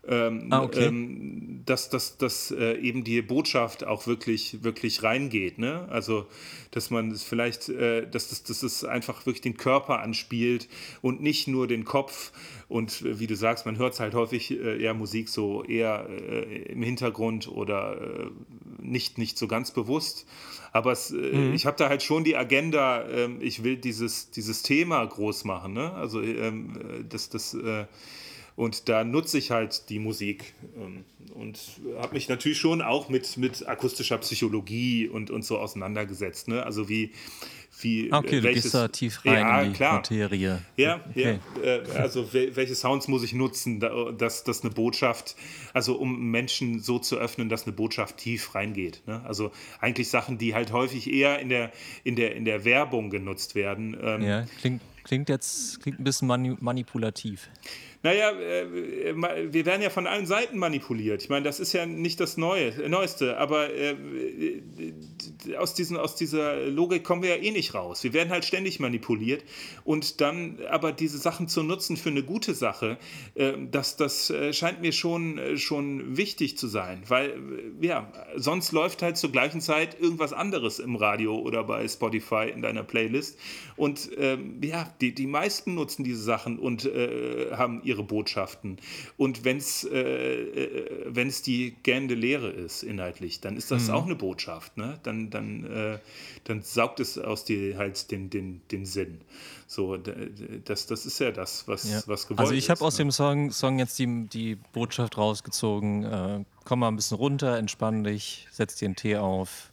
Ähm, 0.06 0.48
Ah, 0.50 0.64
okay. 0.64 0.88
ähm, 0.88 1.62
dass, 1.66 1.90
dass, 1.90 2.18
dass 2.18 2.52
äh, 2.52 2.74
eben 2.80 3.06
die 3.06 3.22
Botschaft 3.22 3.86
auch 3.86 4.08
wirklich, 4.08 4.62
wirklich 4.64 5.04
reingeht. 5.04 5.58
Ne? 5.58 5.88
Also, 5.90 6.26
dass 6.72 6.90
man 6.90 7.12
es 7.12 7.24
vielleicht, 7.24 7.70
äh, 7.70 8.10
dass, 8.10 8.28
das, 8.28 8.44
dass 8.44 8.62
es 8.62 8.84
einfach 8.84 9.26
wirklich 9.26 9.42
den 9.42 9.56
Körper 9.56 10.00
anspielt 10.02 10.68
und 11.02 11.22
nicht 11.22 11.48
nur 11.48 11.68
den 11.68 11.86
Kopf. 11.86 12.34
Und 12.68 13.04
äh, 13.04 13.20
wie 13.22 13.28
du 13.28 13.38
sagst, 13.38 13.66
man 13.66 13.78
hört 13.78 13.94
es 13.94 14.02
halt 14.02 14.16
häufig 14.16 14.52
äh, 14.52 14.84
eher 14.84 14.94
Musik 14.94 15.30
so 15.30 15.64
eher 15.64 16.10
äh, 16.10 16.64
im 16.72 16.84
Hintergrund 16.84 17.48
oder 17.48 18.02
äh, 18.02 18.30
nicht, 18.82 19.18
nicht 19.18 19.38
so 19.38 19.48
ganz 19.48 19.72
bewusst. 19.72 20.26
Aber 20.72 20.92
es, 20.92 21.12
äh, 21.12 21.52
ich 21.54 21.66
habe 21.66 21.78
da 21.78 21.90
halt 21.90 22.04
schon 22.04 22.24
die 22.24 22.36
Agenda, 22.36 23.08
ähm, 23.10 23.40
ich 23.42 23.64
will 23.64 23.78
dieses, 23.78 24.32
dieses 24.32 24.62
Thema 24.64 25.04
groß 25.06 25.46
machen. 25.46 25.74
Ne? 25.74 25.92
Also, 25.94 26.22
ähm, 26.22 26.78
äh, 26.78 27.04
das, 27.08 27.30
das, 27.30 27.54
äh, 27.54 27.86
und 28.56 28.90
da 28.90 29.06
nutze 29.06 29.38
ich 29.38 29.52
halt 29.52 29.90
die 29.90 30.00
Musik 30.00 30.54
ähm, 30.76 31.06
und 31.34 31.58
habe 31.98 32.14
mich 32.14 32.28
natürlich 32.28 32.58
schon 32.58 32.82
auch 32.82 33.08
mit, 33.08 33.38
mit 33.38 33.66
akustischer 33.68 34.18
Psychologie 34.18 35.08
und, 35.08 35.32
und 35.32 35.46
so 35.46 35.58
auseinandergesetzt. 35.58 36.50
Ne? 36.50 36.64
Also 36.64 36.90
wie, 36.90 37.12
wie 37.82 38.12
Ah, 38.12 38.20
Okay, 38.20 38.38
äh, 38.38 38.42
du 38.42 38.54
gehst 38.54 38.74
da 38.74 38.88
tief 38.88 39.26
rein 39.26 39.34
ja, 39.40 39.62
in 39.62 39.72
die 39.72 39.76
klar. 39.76 39.94
Materie. 39.96 40.60
Ja, 40.78 41.02
Okay. 41.10 41.40
ja. 41.64 41.64
Äh, 41.64 41.82
also 41.98 42.34
wel- 42.34 42.56
welche 42.56 42.76
Sounds 42.76 43.08
muss 43.08 43.24
ich 43.24 43.34
nutzen, 43.34 43.80
da- 43.80 44.12
dass, 44.12 44.44
dass 44.44 44.62
eine 44.64 44.72
Botschaft, 44.74 45.36
also 45.74 45.96
um 45.96 46.32
Menschen 46.32 46.80
so 46.80 47.00
zu 47.00 47.18
öffnen, 47.18 47.50
dass 47.50 47.64
eine 47.64 47.74
Botschaft 47.74 48.18
tief 48.18 48.56
reingeht. 48.56 49.02
Ne? 49.08 49.22
Also 49.26 49.52
eigentlich 49.80 50.10
Sachen, 50.10 50.38
die 50.38 50.54
halt 50.56 50.72
häufig 50.72 51.12
eher 51.12 51.40
in 51.40 51.50
der, 51.50 51.72
in 52.04 52.16
der, 52.16 52.36
in 52.36 52.46
der 52.46 52.66
Werbung 52.66 53.10
genutzt 53.10 53.56
werden. 53.56 53.98
Ähm, 54.02 54.22
Ja, 54.22 54.46
klingt, 54.60 54.82
klingt 55.04 55.30
jetzt 55.30 55.82
klingt 55.82 56.00
ein 56.00 56.04
bisschen 56.04 56.28
mani 56.28 56.56
manipulativ. 56.60 57.50
Naja, 58.02 58.32
äh, 58.32 58.66
wir 59.52 59.66
werden 59.66 59.82
ja 59.82 59.90
von 59.90 60.08
allen 60.08 60.26
Seiten 60.26 60.58
manipuliert. 60.58 61.22
Ich 61.22 61.30
meine, 61.30 61.44
das 61.44 61.60
ist 61.60 61.74
ja 61.74 61.86
nicht 61.86 62.22
das 62.22 62.38
Neue, 62.38 62.90
Neueste, 62.90 63.38
aber 63.38 63.74
äh, 63.74 63.92
äh, 63.92 65.56
aus, 65.58 65.74
diesen, 65.74 65.98
aus 65.98 66.16
dieser 66.16 66.66
Logik 66.68 67.04
kommen 67.04 67.24
wir 67.24 67.36
ja 67.36 67.44
eh 67.44 67.52
nicht 67.52 67.74
raus. 67.74 68.04
Wir 68.06 68.14
werden 68.14 68.30
halt 68.30 68.46
ständig 68.46 68.80
manipuliert 68.80 69.44
und 69.84 70.22
dann 70.22 70.60
aber 70.70 70.94
diese 70.94 71.18
Sachen 71.18 71.50
zu 71.50 71.62
nutzen 71.62 71.98
für 71.98 72.10
eine 72.10 72.24
gute 72.24 72.54
Sache, 72.54 72.98
äh, 73.36 73.54
das, 73.70 73.98
das 73.98 74.30
äh, 74.30 74.54
scheint 74.54 74.82
mir 74.82 74.94
schon, 74.94 75.38
äh, 75.38 75.58
schon 75.58 76.16
wichtig 76.16 76.58
zu 76.58 76.68
sein, 76.68 77.04
weil 77.10 77.32
äh, 77.82 77.86
ja, 77.86 78.14
sonst 78.38 78.72
läuft 78.72 79.02
halt 79.02 79.18
zur 79.18 79.34
gleichen 79.34 79.60
Zeit 79.60 80.00
irgendwas 80.00 80.32
anderes 80.32 80.80
im 80.80 80.96
Radio 80.96 81.38
oder 81.38 81.66
bei 81.66 81.86
Spotify 81.86 82.50
in 82.54 82.62
deiner 82.62 82.84
Playlist 82.84 83.38
und 83.76 84.10
ähm, 84.18 84.62
ja, 84.64 84.90
die, 85.02 85.14
die 85.14 85.28
meisten 85.28 85.76
nutzen 85.76 86.06
diese 86.06 86.22
Sachen 86.22 86.60
und 86.60 86.86
äh, 86.86 87.52
haben 87.52 87.82
ihre 87.90 88.04
Botschaften. 88.04 88.78
Und 89.18 89.44
wenn 89.44 89.58
es 89.58 89.84
äh, 89.84 90.00
äh, 90.00 91.06
wenn's 91.08 91.42
die 91.42 91.76
gähnende 91.84 92.16
Lehre 92.16 92.50
ist, 92.50 92.84
inhaltlich, 92.84 93.42
dann 93.42 93.58
ist 93.58 93.72
das 93.72 93.90
auch 93.90 94.06
eine 94.06 94.16
Botschaft. 94.16 94.78
Ne? 94.78 95.00
Dann, 95.04 95.30
dann, 95.30 95.66
äh, 95.66 96.00
dann 96.46 96.62
saugt 96.62 97.00
es 97.00 97.18
aus 97.18 97.44
dir 97.46 97.78
halt 97.78 98.12
den, 98.12 98.30
den, 98.30 98.62
den 98.72 98.86
Sinn. 98.86 99.22
So, 99.68 99.98
das, 99.98 100.88
das 100.88 101.06
ist 101.06 101.20
ja 101.20 101.32
das, 101.32 101.68
was, 101.68 101.90
Ja. 101.90 102.02
was 102.06 102.26
gewollt 102.28 102.40
Also 102.40 102.54
ich 102.54 102.70
habe 102.70 102.78
ist, 102.80 102.82
aus 102.84 102.94
ne? 102.98 103.06
dem 103.06 103.12
Song, 103.12 103.52
Song 103.52 103.80
jetzt 103.80 104.00
die, 104.00 104.28
die 104.28 104.56
Botschaft 104.56 105.18
rausgezogen, 105.18 106.04
äh, 106.04 106.44
komm 106.66 106.80
mal 106.80 106.88
ein 106.88 106.96
bisschen 106.96 107.18
runter, 107.18 107.58
entspann 107.58 108.04
dich, 108.04 108.48
setz 108.52 108.76
dir 108.76 108.86
einen 108.86 108.96
Tee 108.96 109.18
auf. 109.18 109.72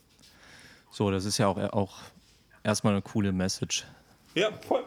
So, 0.91 1.11
das 1.11 1.25
ist 1.25 1.39
ja 1.39 1.47
auch, 1.49 1.59
auch 1.73 1.95
erstmal 2.65 2.95
eine 2.95 3.03
coole 3.03 3.33
Message. 3.33 3.85
Ja, 4.35 4.51
voll. 4.67 4.85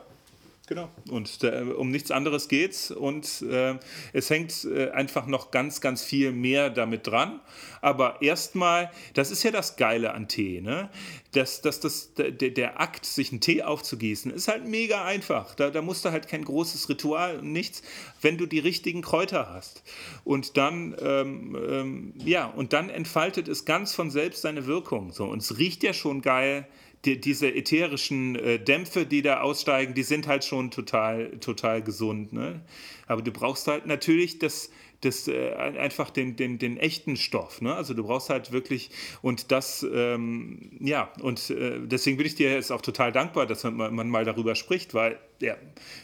Genau. 0.70 0.88
Und 1.10 1.44
äh, 1.44 1.62
um 1.62 1.90
nichts 1.90 2.12
anderes 2.12 2.48
geht's. 2.48 2.92
Und 2.92 3.42
äh, 3.42 3.80
es 4.14 4.30
hängt 4.30 4.66
äh, 4.66 4.92
einfach 4.92 5.26
noch 5.26 5.50
ganz, 5.50 5.82
ganz 5.82 6.04
viel 6.04 6.32
mehr 6.32 6.70
damit 6.70 7.08
dran. 7.08 7.40
Aber 7.82 8.22
erstmal, 8.22 8.92
das 9.16 9.32
ist 9.32 9.42
ja 9.42 9.50
das 9.50 9.78
Geile 9.78 10.14
an 10.14 10.28
Tee, 10.28 10.62
ne? 10.62 10.92
Das, 11.32 11.62
das, 11.62 11.80
das, 11.80 12.14
der, 12.14 12.32
der 12.32 12.80
Akt, 12.80 13.08
sich 13.08 13.32
einen 13.32 13.42
Tee 13.42 13.64
aufzugießen, 13.64 14.32
ist 14.32 14.48
halt 14.48 14.68
mega 14.68 15.04
einfach. 15.04 15.56
Da, 15.56 15.72
da 15.72 15.82
musst 15.82 16.06
du 16.06 16.12
halt 16.12 16.28
kein 16.28 16.46
großes 16.46 16.88
Ritual 16.88 17.40
und 17.40 17.52
nichts, 17.52 17.82
wenn 18.22 18.38
du 18.38 18.46
die 18.46 18.60
richtigen 18.60 19.02
Kräuter 19.02 19.52
hast. 19.52 19.82
Und 20.24 20.56
dann, 20.56 20.96
ähm, 21.02 21.58
ähm, 21.68 22.14
ja, 22.24 22.46
und 22.46 22.74
dann 22.74 22.92
entfaltet 22.92 23.48
es 23.48 23.66
ganz 23.66 23.96
von 23.96 24.12
selbst 24.12 24.44
seine 24.44 24.68
Wirkung. 24.68 25.14
So, 25.14 25.26
und 25.26 25.42
es 25.42 25.58
riecht 25.58 25.82
ja 25.82 25.94
schon 25.94 26.22
geil 26.22 26.68
die, 27.06 27.20
diese 27.20 27.54
ätherischen 27.54 28.36
äh, 28.36 28.60
Dämpfe, 28.60 29.06
die 29.06 29.22
da 29.22 29.42
aussteigen, 29.42 29.94
die 29.94 30.04
sind 30.04 30.28
halt 30.28 30.44
schon 30.44 30.70
total, 30.72 31.32
total 31.40 31.82
gesund. 31.82 32.34
Ne? 32.34 32.62
Aber 33.08 33.22
du 33.22 33.32
brauchst 33.32 33.68
halt 33.68 33.86
natürlich 33.86 34.38
das, 34.40 34.70
das 35.02 35.30
äh, 35.30 35.54
ein- 35.54 35.78
einfach 35.78 36.10
den, 36.10 36.36
den, 36.36 36.60
den 36.60 36.76
echten 36.78 37.16
Stoff. 37.16 37.62
Ne? 37.62 37.74
Also 37.74 37.94
du 37.94 38.04
brauchst 38.04 38.30
halt 38.30 38.52
wirklich 38.52 38.90
und 39.22 39.52
das, 39.52 39.86
ähm, 39.94 40.72
ja, 40.82 41.10
und 41.22 41.50
äh, 41.52 41.80
deswegen 41.86 42.18
bin 42.18 42.26
ich 42.26 42.36
dir 42.36 42.52
jetzt 42.52 42.70
auch 42.72 42.82
total 42.82 43.14
dankbar, 43.14 43.46
dass 43.46 43.64
man, 43.64 43.76
mal- 43.78 43.92
man 43.92 44.10
mal 44.10 44.26
darüber 44.26 44.56
spricht, 44.56 44.94
weil 44.94 45.18
ja, 45.42 45.56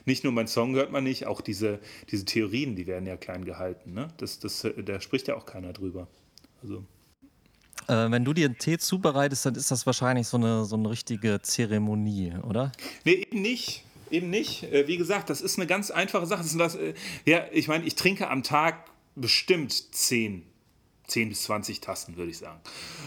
nicht 0.05 0.23
nur 0.23 0.31
mein 0.31 0.47
Song 0.47 0.75
hört 0.75 0.93
man 0.93 1.03
nicht, 1.03 1.27
auch 1.27 1.41
diese, 1.41 1.79
diese 2.09 2.23
Theorien, 2.23 2.77
die 2.77 2.87
werden 2.87 3.05
ja 3.05 3.17
klein 3.17 3.43
gehalten. 3.43 3.93
Ne? 3.93 4.07
Das, 4.15 4.39
das, 4.39 4.63
äh, 4.63 4.81
da 4.81 5.01
spricht 5.01 5.27
ja 5.27 5.35
auch 5.35 5.45
keiner 5.45 5.73
drüber. 5.73 6.07
Also. 6.63 6.85
Äh, 7.87 8.11
wenn 8.11 8.25
du 8.25 8.33
dir 8.33 8.45
einen 8.45 8.57
Tee 8.57 8.77
zubereitest, 8.77 9.45
dann 9.45 9.55
ist 9.55 9.71
das 9.71 9.85
wahrscheinlich 9.85 10.27
so 10.27 10.37
eine, 10.37 10.65
so 10.65 10.75
eine 10.75 10.89
richtige 10.89 11.41
Zeremonie, 11.41 12.33
oder? 12.47 12.71
Nee, 13.03 13.13
eben 13.13 13.41
nicht. 13.41 13.83
Eben 14.11 14.29
nicht. 14.29 14.63
Äh, 14.63 14.87
Wie 14.87 14.97
gesagt, 14.97 15.29
das 15.29 15.41
ist 15.41 15.57
eine 15.57 15.67
ganz 15.67 15.91
einfache 15.91 16.25
Sache. 16.25 16.43
Das 16.57 16.75
äh, 16.75 16.93
ja, 17.25 17.45
ich 17.51 17.67
meine, 17.67 17.85
ich 17.85 17.95
trinke 17.95 18.29
am 18.29 18.43
Tag 18.43 18.85
bestimmt 19.15 19.71
10, 19.71 20.43
10 21.07 21.29
bis 21.29 21.43
20 21.43 21.81
Tassen, 21.81 22.17
würde 22.17 22.31
ich 22.31 22.37
sagen. 22.37 22.59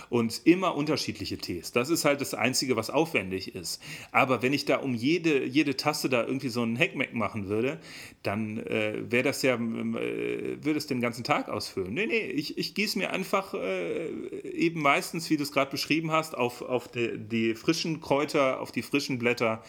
Und 0.09 0.43
immer 0.45 0.75
unterschiedliche 0.75 1.39
Tees. 1.39 1.73
Das 1.73 1.91
ist 1.91 2.05
halt 2.05 2.21
das 2.21 2.35
Einzige, 2.35 2.77
was 2.77 2.91
aufwendig 2.91 3.55
ist. 3.55 3.83
Aber 4.13 4.43
wenn 4.43 4.53
ich 4.53 4.65
da 4.65 4.77
um 4.77 4.95
jede, 4.95 5.45
jede 5.45 5.77
Tasse 5.77 6.09
da 6.09 6.25
irgendwie 6.25 6.49
so 6.49 6.63
einen 6.63 6.77
Heckmeck 6.77 7.15
machen 7.15 7.49
würde, 7.49 7.79
dann 8.23 8.59
äh, 8.59 9.11
wäre 9.11 9.25
das 9.25 9.43
ja, 9.43 9.55
ähm, 9.55 9.97
äh, 9.97 10.65
würde 10.65 10.79
es 10.79 10.87
den 10.87 11.01
ganzen 11.01 11.25
Tag 11.25 11.49
ausfüllen. 11.49 11.95
Nee, 11.95 12.07
nee, 12.07 12.27
ich, 12.27 12.59
ich 12.59 12.75
gieße 12.75 12.99
mir 12.99 13.11
einfach 13.11 13.55
äh, 13.55 14.09
eben 14.43 14.81
meistens, 14.81 15.29
wie 15.31 15.37
du 15.37 15.43
es 15.43 15.53
gerade 15.53 15.71
beschrieben 15.71 16.13
hast, 16.13 16.37
auf, 16.37 16.63
auf 16.63 16.89
die, 16.89 17.19
die 17.19 17.55
frischen 17.55 18.01
Kräuter, 18.01 18.61
auf 18.61 18.73
die 18.73 18.83
frischen 18.83 19.19
Blätter 19.19 19.63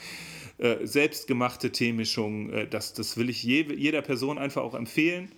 äh, 0.59 0.85
selbstgemachte 0.85 1.71
Teemischung. 1.71 2.51
Äh, 2.51 2.67
das, 2.67 2.93
das 2.93 3.17
will 3.17 3.29
ich 3.29 3.43
je, 3.43 3.65
jeder 3.73 4.01
Person 4.01 4.37
einfach 4.37 4.61
auch 4.61 4.75
empfehlen, 4.75 5.31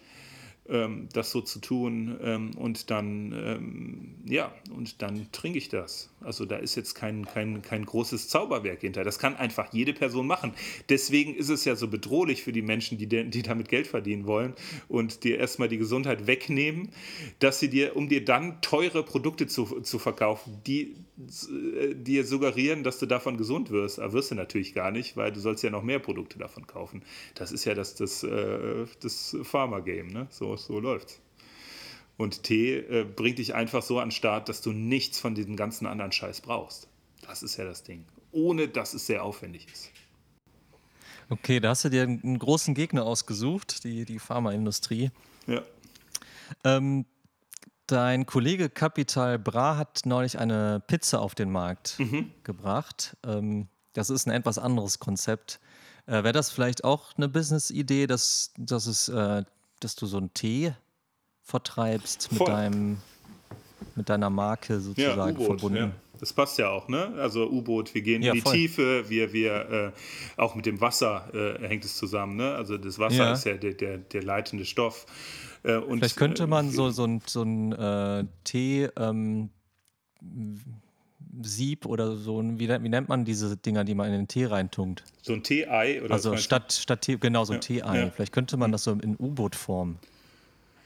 ähm, 0.70 1.10
das 1.14 1.32
so 1.32 1.42
zu 1.42 1.60
tun. 1.60 2.18
Ähm, 2.22 2.52
und 2.58 2.90
dann, 2.92 3.34
ähm, 3.34 4.16
ja, 4.26 4.54
und 4.76 5.02
dann 5.02 5.28
trinke 5.32 5.58
ich 5.58 5.70
das. 5.70 6.10
Also 6.22 6.46
da 6.46 6.58
ist 6.58 6.76
jetzt 6.76 6.94
kein, 6.94 7.26
kein, 7.26 7.62
kein 7.62 7.86
großes 7.86 8.30
Zauberwerk 8.30 8.82
hinter. 8.82 9.04
Das 9.04 9.20
kann 9.20 9.36
einfach 9.36 9.74
jede 9.74 9.94
Person 9.94 10.28
machen. 10.28 10.54
Deswegen 10.90 11.36
ist 11.36 11.50
es 11.50 11.66
ja 11.66 11.76
so 11.76 11.88
bedrohlich 11.88 12.44
für 12.44 12.52
die 12.52 12.62
Menschen, 12.62 12.98
die, 12.98 13.08
die 13.08 13.42
damit 13.42 13.70
Geld 13.70 13.88
verdienen 13.88 14.28
wollen 14.28 14.54
und 14.88 15.24
dir 15.24 15.40
erstmal 15.40 15.68
die 15.68 15.78
Gesundheit 15.78 16.28
wegnehmen, 16.28 16.90
dass 17.40 17.60
sie 17.60 17.70
dir, 17.70 17.96
um 17.96 18.08
dir 18.08 18.24
dann 18.24 18.62
teure 18.62 19.04
Produkte 19.04 19.48
zu, 19.48 19.82
zu 19.82 20.00
verkaufen, 20.00 20.62
die 20.68 20.96
äh, 21.18 21.94
dir 21.96 22.26
suggerieren, 22.26 22.84
dass 22.84 23.00
du 23.00 23.06
davon 23.06 23.38
gesund 23.38 23.70
wirst. 23.70 24.00
Aber 24.00 24.14
wirst 24.14 24.32
du 24.32 24.36
natürlich 24.36 24.74
gar 24.74 24.92
nicht, 24.92 25.18
weil 25.18 25.32
du 25.32 25.40
sollst 25.40 25.64
ja 25.64 25.70
noch 25.70 25.84
mehr 25.84 26.00
Produkte 26.00 26.40
davon 26.40 26.68
kaufen. 26.68 27.04
Das 27.36 27.52
ist 27.52 27.66
ja 27.66 27.74
das, 27.74 27.96
das, 27.96 28.24
äh, 28.24 28.86
das 29.02 29.36
Pharma-Game, 29.44 30.08
ne? 30.08 30.28
So, 30.30 30.56
so 30.56 30.80
läuft's. 30.80 31.20
Und 32.18 32.44
Tee 32.44 32.78
äh, 32.78 33.04
bringt 33.04 33.40
dich 33.40 33.56
einfach 33.56 33.82
so 33.82 34.00
an 34.00 34.10
den 34.10 34.12
Start, 34.12 34.48
dass 34.50 34.62
du 34.62 34.72
nichts 34.72 35.20
von 35.20 35.34
diesem 35.36 35.56
ganzen 35.56 35.88
anderen 35.88 36.12
Scheiß 36.12 36.42
brauchst. 36.42 36.88
Das 37.26 37.44
ist 37.44 37.58
ja 37.58 37.66
das 37.66 37.84
Ding. 37.84 38.06
Ohne 38.32 38.68
dass 38.68 38.94
es 38.94 39.08
sehr 39.08 39.24
aufwendig 39.24 39.68
ist. 39.72 39.92
Okay, 41.30 41.60
da 41.60 41.70
hast 41.70 41.86
du 41.86 41.90
dir 41.90 42.04
einen 42.04 42.38
großen 42.38 42.74
Gegner 42.74 43.06
ausgesucht, 43.06 43.84
die, 43.84 44.06
die 44.06 44.20
Pharmaindustrie. 44.20 45.12
Ja. 45.48 45.64
Ähm, 46.64 47.06
dein 47.92 48.26
Kollege 48.26 48.70
Capital 48.70 49.38
Bra 49.38 49.78
hat 49.78 50.02
neulich 50.06 50.40
eine 50.40 50.82
Pizza 50.88 51.20
auf 51.22 51.36
den 51.36 51.52
Markt 51.52 51.98
gebracht. 52.44 53.18
Ähm, 53.26 53.68
das 53.94 54.10
ist 54.10 54.28
ein 54.28 54.32
etwas 54.32 54.58
anderes 54.58 55.00
Konzept. 55.00 55.60
Äh, 56.06 56.12
Wäre 56.24 56.32
das 56.32 56.50
vielleicht 56.52 56.84
auch 56.84 57.14
eine 57.18 57.28
Business-Idee, 57.28 58.08
dass, 58.08 58.52
dass, 58.58 58.88
es, 58.88 59.10
äh, 59.10 59.44
dass 59.80 59.96
du 59.96 60.06
so 60.06 60.18
einen 60.18 60.34
Tee 60.34 60.74
vertreibst 61.44 62.32
mit, 62.32 62.48
deinem, 62.48 62.98
mit 63.96 64.10
deiner 64.10 64.30
Marke 64.30 64.74
Ja, 64.76 64.80
sozusagen 64.80 65.36
U-Boot. 65.36 65.46
verbunden? 65.60 65.78
Ja. 65.78 65.92
Das 66.22 66.32
passt 66.32 66.58
ja 66.60 66.70
auch, 66.70 66.88
ne? 66.88 67.14
Also 67.18 67.50
U-Boot, 67.50 67.94
wir 67.94 68.02
gehen 68.02 68.22
Ja, 68.22 68.30
in 68.32 68.36
die 68.36 68.42
voll. 68.42 68.54
Tiefe, 68.54 69.10
wir, 69.10 69.34
wir 69.34 69.94
äh, 70.38 70.40
auch 70.40 70.56
mit 70.56 70.66
dem 70.66 70.80
Wasser 70.80 71.30
äh, 71.34 71.68
hängt 71.68 71.84
es 71.84 71.98
zusammen, 71.98 72.38
ne? 72.38 72.54
Also 72.56 72.78
das 72.78 72.98
Wasser 73.00 73.16
Ja. 73.26 73.34
ist 73.34 73.44
ja 73.44 73.56
der, 73.58 73.74
der, 73.74 73.98
der 73.98 74.24
leitende 74.24 74.64
Stoff. 74.66 75.06
Äh, 75.64 75.76
und, 75.78 75.98
Vielleicht 76.00 76.16
könnte 76.18 76.48
man 76.48 76.68
äh, 76.70 76.72
so, 76.72 76.90
so 76.92 77.06
ein, 77.06 77.22
so 77.26 77.42
ein 77.44 77.72
äh, 77.74 78.26
Tee. 78.46 78.88
Ähm, 78.98 79.50
Sieb 81.44 81.86
oder 81.86 82.16
so, 82.18 82.40
ein- 82.42 82.60
wie, 82.60 82.68
wie 82.70 82.90
nennt 82.90 83.08
man 83.10 83.26
diese 83.26 83.56
Dinger, 83.58 83.84
die 83.84 83.96
man 83.96 84.08
in 84.08 84.14
den 84.14 84.28
Tee 84.28 84.46
reintunkt? 84.46 85.04
so 85.22 85.34
ein 85.34 85.42
Tee-Ei 85.44 86.02
oder 86.04 86.14
Also 86.14 86.36
statt, 86.38 86.74
statt 86.74 87.02
Tee, 87.02 87.18
genau 87.18 87.46
so 87.46 87.54
ein 87.54 87.58
Ja, 87.58 87.62
Tee-Ei. 87.62 88.12
Vielleicht 88.12 88.34
könnte 88.34 88.58
man 88.58 88.72
das 88.72 88.84
so 88.84 88.92
in 88.92 89.16
U-Boot-Form 89.18 89.98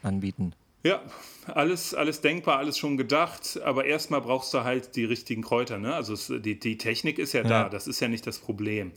anbieten. 0.02 0.52
Ja, 0.86 1.02
alles, 1.46 1.94
alles 1.94 2.20
denkbar, 2.20 2.58
alles 2.58 2.78
schon 2.78 2.96
gedacht, 2.96 3.60
aber 3.64 3.84
erstmal 3.86 4.20
brauchst 4.20 4.54
du 4.54 4.62
halt 4.64 4.94
die 4.96 5.04
richtigen 5.04 5.42
Kräuter. 5.42 5.78
Ne? 5.78 5.94
Also 5.94 6.12
es, 6.14 6.32
die, 6.44 6.58
die 6.58 6.78
Technik 6.78 7.18
ist 7.18 7.32
ja, 7.32 7.42
da, 7.42 7.62
Ja. 7.62 7.68
das 7.68 7.86
ist 7.88 8.00
ja 8.00 8.08
nicht 8.08 8.26
das 8.26 8.38
Problem. 8.38 8.92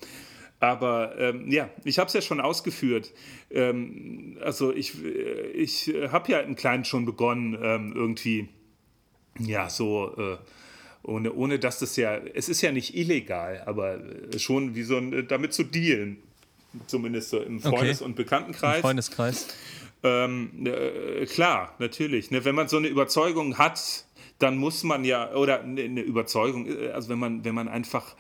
Aber 0.60 1.18
ähm, 1.18 1.50
ja, 1.50 1.70
ich 1.86 2.00
habe 2.00 2.08
es 2.08 2.14
ja 2.14 2.22
schon 2.22 2.42
ausgeführt. 2.42 3.12
Ähm, 3.50 4.38
also 4.42 4.74
ich, 4.74 5.04
äh, 5.04 5.48
ich 5.54 5.94
habe 6.12 6.32
ja 6.32 6.40
im 6.42 6.56
Kleinen 6.56 6.86
schon 6.86 7.06
begonnen, 7.06 7.58
ähm, 7.62 7.94
irgendwie, 7.96 8.50
ja, 9.40 9.70
so, 9.70 10.14
äh, 10.18 10.38
ohne, 11.02 11.34
ohne 11.34 11.60
dass 11.60 11.80
das 11.80 11.96
ja, 11.96 12.18
es 12.18 12.50
ist 12.50 12.62
ja 12.62 12.72
nicht 12.72 12.96
illegal, 12.96 13.64
aber 13.66 14.00
äh, 14.34 14.38
schon 14.38 14.76
wie 14.76 14.84
so 14.84 14.98
ein, 14.98 15.28
damit 15.28 15.54
zu 15.54 15.64
dealen. 15.64 16.18
Zumindest 16.86 17.30
so 17.32 17.40
im 17.40 17.60
Freundes- 17.62 18.02
und 18.02 18.16
Bekanntenkreis. 18.16 18.82
Freundeskreis. 18.82 19.48
Ähm, 20.02 20.66
äh, 20.66 21.26
klar, 21.26 21.76
natürlich. 21.80 22.32
Ne? 22.32 22.46
Wenn 22.46 22.56
man 22.56 22.68
so 22.68 22.78
eine 22.78 22.88
Überzeugung 22.88 23.58
hat, 23.58 24.06
dann 24.40 24.58
muss 24.58 24.84
man 24.84 25.04
ja, 25.04 25.34
oder 25.34 25.64
ne- 25.64 25.84
eine 25.84 26.02
Überzeugung, 26.02 26.68
äh, 26.68 26.90
also 26.90 27.10
wenn 27.10 27.20
man, 27.20 27.44
wenn 27.44 27.54
man 27.54 27.68
einfach 27.68 28.16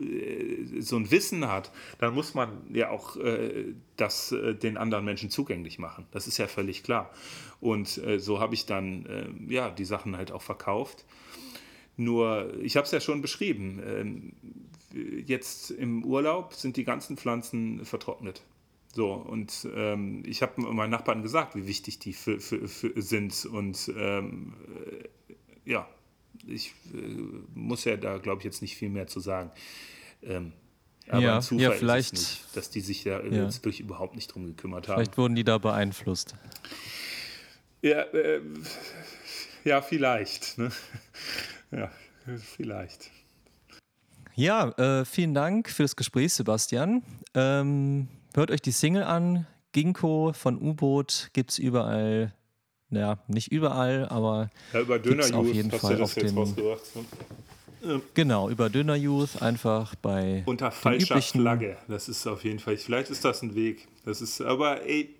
äh, 0.00 0.80
so 0.80 0.96
ein 0.96 1.10
Wissen 1.10 1.48
hat, 1.48 1.72
dann 1.98 2.14
muss 2.14 2.34
man 2.34 2.50
ja 2.72 2.90
auch 2.90 3.16
äh, 3.16 3.74
das 3.96 4.30
äh, 4.30 4.54
den 4.54 4.76
anderen 4.76 5.04
Menschen 5.04 5.30
zugänglich 5.30 5.78
machen. 5.80 6.06
Das 6.12 6.28
ist 6.28 6.38
ja 6.38 6.46
völlig 6.46 6.84
klar. 6.84 7.10
Und 7.60 7.98
äh, 7.98 8.20
so 8.20 8.38
habe 8.38 8.54
ich 8.54 8.66
dann 8.66 9.06
äh, 9.06 9.52
ja 9.52 9.70
die 9.70 9.84
Sachen 9.84 10.16
halt 10.16 10.30
auch 10.30 10.42
verkauft. 10.42 11.04
Nur, 11.96 12.52
ich 12.60 12.76
habe 12.76 12.86
es 12.86 12.90
ja 12.92 13.00
schon 13.00 13.22
beschrieben, 13.22 13.80
ähm, 13.84 14.32
jetzt 15.26 15.70
im 15.70 16.04
Urlaub 16.04 16.54
sind 16.54 16.76
die 16.76 16.84
ganzen 16.84 17.16
Pflanzen 17.16 17.84
vertrocknet. 17.84 18.42
So, 18.94 19.12
und 19.12 19.66
ähm, 19.74 20.22
ich 20.24 20.40
habe 20.42 20.60
meinen 20.60 20.90
Nachbarn 20.90 21.22
gesagt, 21.22 21.56
wie 21.56 21.66
wichtig 21.66 21.98
die 21.98 22.12
für, 22.12 22.38
für, 22.38 22.68
für 22.68 23.00
sind. 23.02 23.44
Und 23.46 23.92
ähm, 23.96 24.54
äh, 25.66 25.70
ja, 25.70 25.88
ich 26.46 26.72
äh, 26.94 26.98
muss 27.54 27.84
ja 27.84 27.96
da, 27.96 28.18
glaube 28.18 28.38
ich, 28.40 28.44
jetzt 28.44 28.62
nicht 28.62 28.76
viel 28.76 28.90
mehr 28.90 29.06
zu 29.08 29.18
sagen. 29.18 29.50
Ähm, 30.22 30.52
aber 31.08 31.20
Ja, 31.20 31.40
Zufall 31.40 31.60
ja, 31.62 31.70
ist 31.72 31.78
vielleicht- 31.80 32.14
es 32.14 32.20
nicht, 32.20 32.56
dass 32.56 32.70
die 32.70 32.80
sich 32.80 33.02
da 33.04 33.20
Ja. 33.20 33.42
jetzt 33.44 33.56
wirklich 33.64 33.80
überhaupt 33.80 34.14
nicht 34.14 34.28
drum 34.28 34.46
gekümmert 34.46 34.86
haben. 34.88 34.96
Vielleicht 34.98 35.18
wurden 35.18 35.34
die 35.34 35.44
da 35.44 35.58
beeinflusst. 35.58 36.36
Ja, 37.82 38.02
äh, 38.02 38.40
ja 39.64 39.82
vielleicht. 39.82 40.56
Ne? 40.58 40.70
Ja, 41.72 41.90
vielleicht. 42.56 43.10
Ja, 44.36 44.68
äh, 45.00 45.04
vielen 45.04 45.34
Dank 45.34 45.68
für 45.68 45.82
das 45.82 45.96
Gespräch, 45.96 46.32
Sebastian. 46.32 47.02
Ähm, 47.34 48.08
hört 48.34 48.50
euch 48.50 48.60
die 48.62 48.72
Single 48.72 49.04
an. 49.04 49.46
Ginkgo 49.72 50.32
von 50.34 50.60
U-Boot 50.60 51.30
gibt 51.32 51.50
es 51.50 51.58
überall. 51.58 52.32
Ja, 52.90 53.18
nicht 53.26 53.50
überall, 53.50 54.08
aber 54.08 54.50
Ja, 54.72 54.80
über 54.80 54.98
Gibt's 55.00 55.26
Döner 55.28 55.38
auf 55.40 55.46
Youth 55.46 55.54
jeden 55.56 55.72
hast 55.72 55.80
Fall 55.80 55.94
du 55.96 56.00
das 56.02 56.10
auf 56.10 56.16
jetzt 56.16 56.30
den- 56.30 56.38
rausgebracht. 56.38 56.80
Ne? 57.82 58.00
genau, 58.14 58.48
über 58.48 58.70
Döner 58.70 58.94
Youth 58.94 59.42
einfach 59.42 59.94
bei 59.96 60.42
Unter 60.46 60.70
falscher 60.70 61.14
üblichen. 61.16 61.40
Flagge. 61.40 61.76
Das 61.88 62.08
ist 62.08 62.26
auf 62.26 62.44
jeden 62.44 62.58
Fall. 62.60 62.76
Vielleicht 62.76 63.10
ist 63.10 63.24
das 63.24 63.42
ein 63.42 63.54
Weg. 63.54 63.88
Das 64.04 64.20
ist, 64.22 64.40
aber 64.40 64.82
ey, 64.86 65.10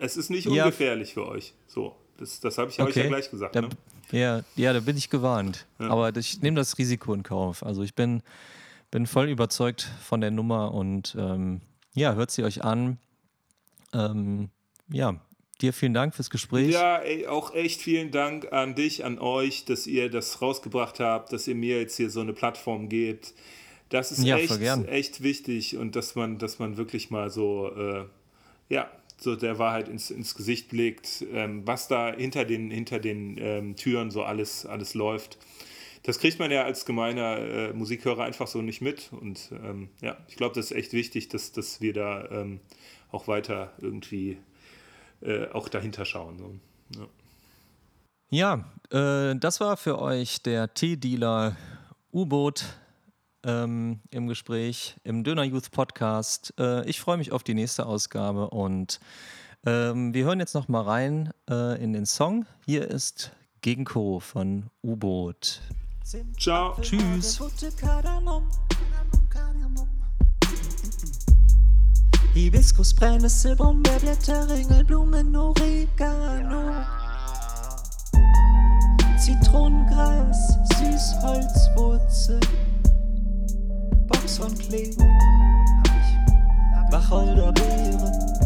es 0.00 0.16
ist 0.16 0.30
nicht 0.30 0.46
Ja. 0.46 0.64
ungefährlich 0.64 1.14
für 1.14 1.26
euch. 1.26 1.54
So, 1.66 1.96
das, 2.18 2.38
das 2.40 2.58
habe 2.58 2.70
ich 2.70 2.80
euch 2.80 2.94
ja 2.96 3.06
gleich 3.06 3.30
gesagt. 3.30 3.56
Da, 3.56 3.62
Ne? 3.62 3.68
ja, 4.12 4.42
ja, 4.56 4.72
da 4.72 4.80
bin 4.80 4.96
ich 4.96 5.08
gewarnt. 5.10 5.66
Aber 5.78 6.14
ich 6.16 6.42
nehme 6.42 6.56
das 6.56 6.76
Risiko 6.78 7.14
in 7.14 7.22
Kauf. 7.22 7.64
Also 7.64 7.82
ich 7.82 7.94
bin, 7.94 8.22
bin 8.90 9.06
voll 9.06 9.28
überzeugt 9.28 9.90
von 10.02 10.20
der 10.20 10.30
Nummer 10.30 10.74
und 10.74 11.16
ähm, 11.18 11.60
ja, 11.94 12.14
hört 12.14 12.30
sie 12.30 12.44
euch 12.44 12.62
an. 12.64 12.98
Ähm, 13.92 14.50
ja, 14.88 15.20
dir 15.60 15.72
vielen 15.72 15.94
Dank 15.94 16.14
fürs 16.14 16.30
Gespräch. 16.30 16.70
Ja, 16.72 16.98
ey, 16.98 17.26
auch 17.26 17.54
echt 17.54 17.80
vielen 17.80 18.10
Dank 18.10 18.52
an 18.52 18.74
dich, 18.74 19.04
an 19.04 19.18
euch, 19.18 19.64
dass 19.64 19.86
ihr 19.86 20.10
das 20.10 20.42
rausgebracht 20.42 21.00
habt, 21.00 21.32
dass 21.32 21.46
ihr 21.46 21.54
mir 21.54 21.80
jetzt 21.80 21.96
hier 21.96 22.10
so 22.10 22.20
eine 22.20 22.32
Plattform 22.32 22.88
gebt. 22.88 23.34
Das 23.88 24.10
ist 24.10 24.24
Ja, 24.24 24.38
echt, 24.38 24.60
echt 24.88 25.22
wichtig 25.22 25.76
und 25.76 25.96
dass 25.96 26.14
man, 26.14 26.38
dass 26.38 26.58
man 26.58 26.76
wirklich 26.78 27.10
mal 27.10 27.30
so, 27.30 27.70
äh, 27.76 28.04
ja, 28.70 28.90
so 29.18 29.36
der 29.36 29.58
Wahrheit 29.58 29.88
ins, 29.88 30.10
ins 30.10 30.34
Gesicht 30.34 30.70
blickt, 30.70 31.24
ähm, 31.32 31.62
was 31.66 31.88
da 31.88 32.12
hinter 32.12 32.44
den, 32.44 32.70
hinter 32.70 32.98
den 32.98 33.36
ähm, 33.38 33.76
Türen 33.76 34.10
so 34.10 34.22
alles, 34.22 34.66
alles 34.66 34.94
läuft. 34.94 35.38
Das 36.02 36.18
kriegt 36.18 36.38
man 36.38 36.50
ja 36.50 36.64
als 36.64 36.84
gemeiner 36.84 37.38
äh, 37.38 37.72
Musikhörer 37.72 38.24
einfach 38.24 38.48
so 38.48 38.60
nicht 38.60 38.80
mit. 38.80 39.12
Und 39.12 39.52
ähm, 39.52 39.90
ja, 40.00 40.16
ich 40.28 40.36
glaube, 40.36 40.54
das 40.54 40.70
ist 40.70 40.76
echt 40.76 40.92
wichtig, 40.92 41.28
dass, 41.28 41.52
dass 41.52 41.80
wir 41.80 41.92
da 41.92 42.28
ähm, 42.30 42.60
auch 43.10 43.28
weiter 43.28 43.72
irgendwie 43.80 44.38
äh, 45.20 45.48
auch 45.48 45.68
dahinter 45.68 46.04
schauen. 46.04 46.38
So. 46.38 47.00
Ja. 47.00 47.08
Ja, 48.34 48.64
äh, 48.90 49.36
das 49.36 49.60
war 49.60 49.76
für 49.76 49.98
euch 49.98 50.42
der 50.42 50.72
T-Dealer 50.72 51.54
U-Boot 52.14 52.64
ähm, 53.44 54.00
im 54.10 54.26
Gespräch 54.26 54.96
im 55.04 55.22
Döner 55.22 55.44
Youth 55.44 55.70
Podcast. 55.70 56.54
Äh, 56.58 56.88
ich 56.88 56.98
freue 56.98 57.18
mich 57.18 57.30
auf 57.30 57.42
die 57.42 57.52
nächste 57.52 57.84
Ausgabe 57.84 58.48
und 58.48 59.00
ähm, 59.66 60.14
wir 60.14 60.24
hören 60.24 60.40
jetzt 60.40 60.54
noch 60.54 60.68
mal 60.68 60.80
rein 60.80 61.30
äh, 61.50 61.78
in 61.82 61.92
den 61.92 62.06
Song. 62.06 62.46
Hier 62.64 62.88
ist 62.88 63.32
Ginkgo 63.60 64.18
von 64.18 64.70
U-Boot. 64.82 65.60
Ciao. 66.38 66.76
Tschüss. 66.80 67.40
Hibiskus, 72.34 72.94
Brennnessel, 72.94 73.56
Brombeerblätter, 73.56 74.48
Ringelblumen, 74.48 75.36
Oregano. 75.36 76.84
Zitronengras, 79.18 80.58
Süßholzwurzel, 80.76 82.40
Boxhornklee, 84.08 84.96
Wacholderbeeren, 86.90 88.41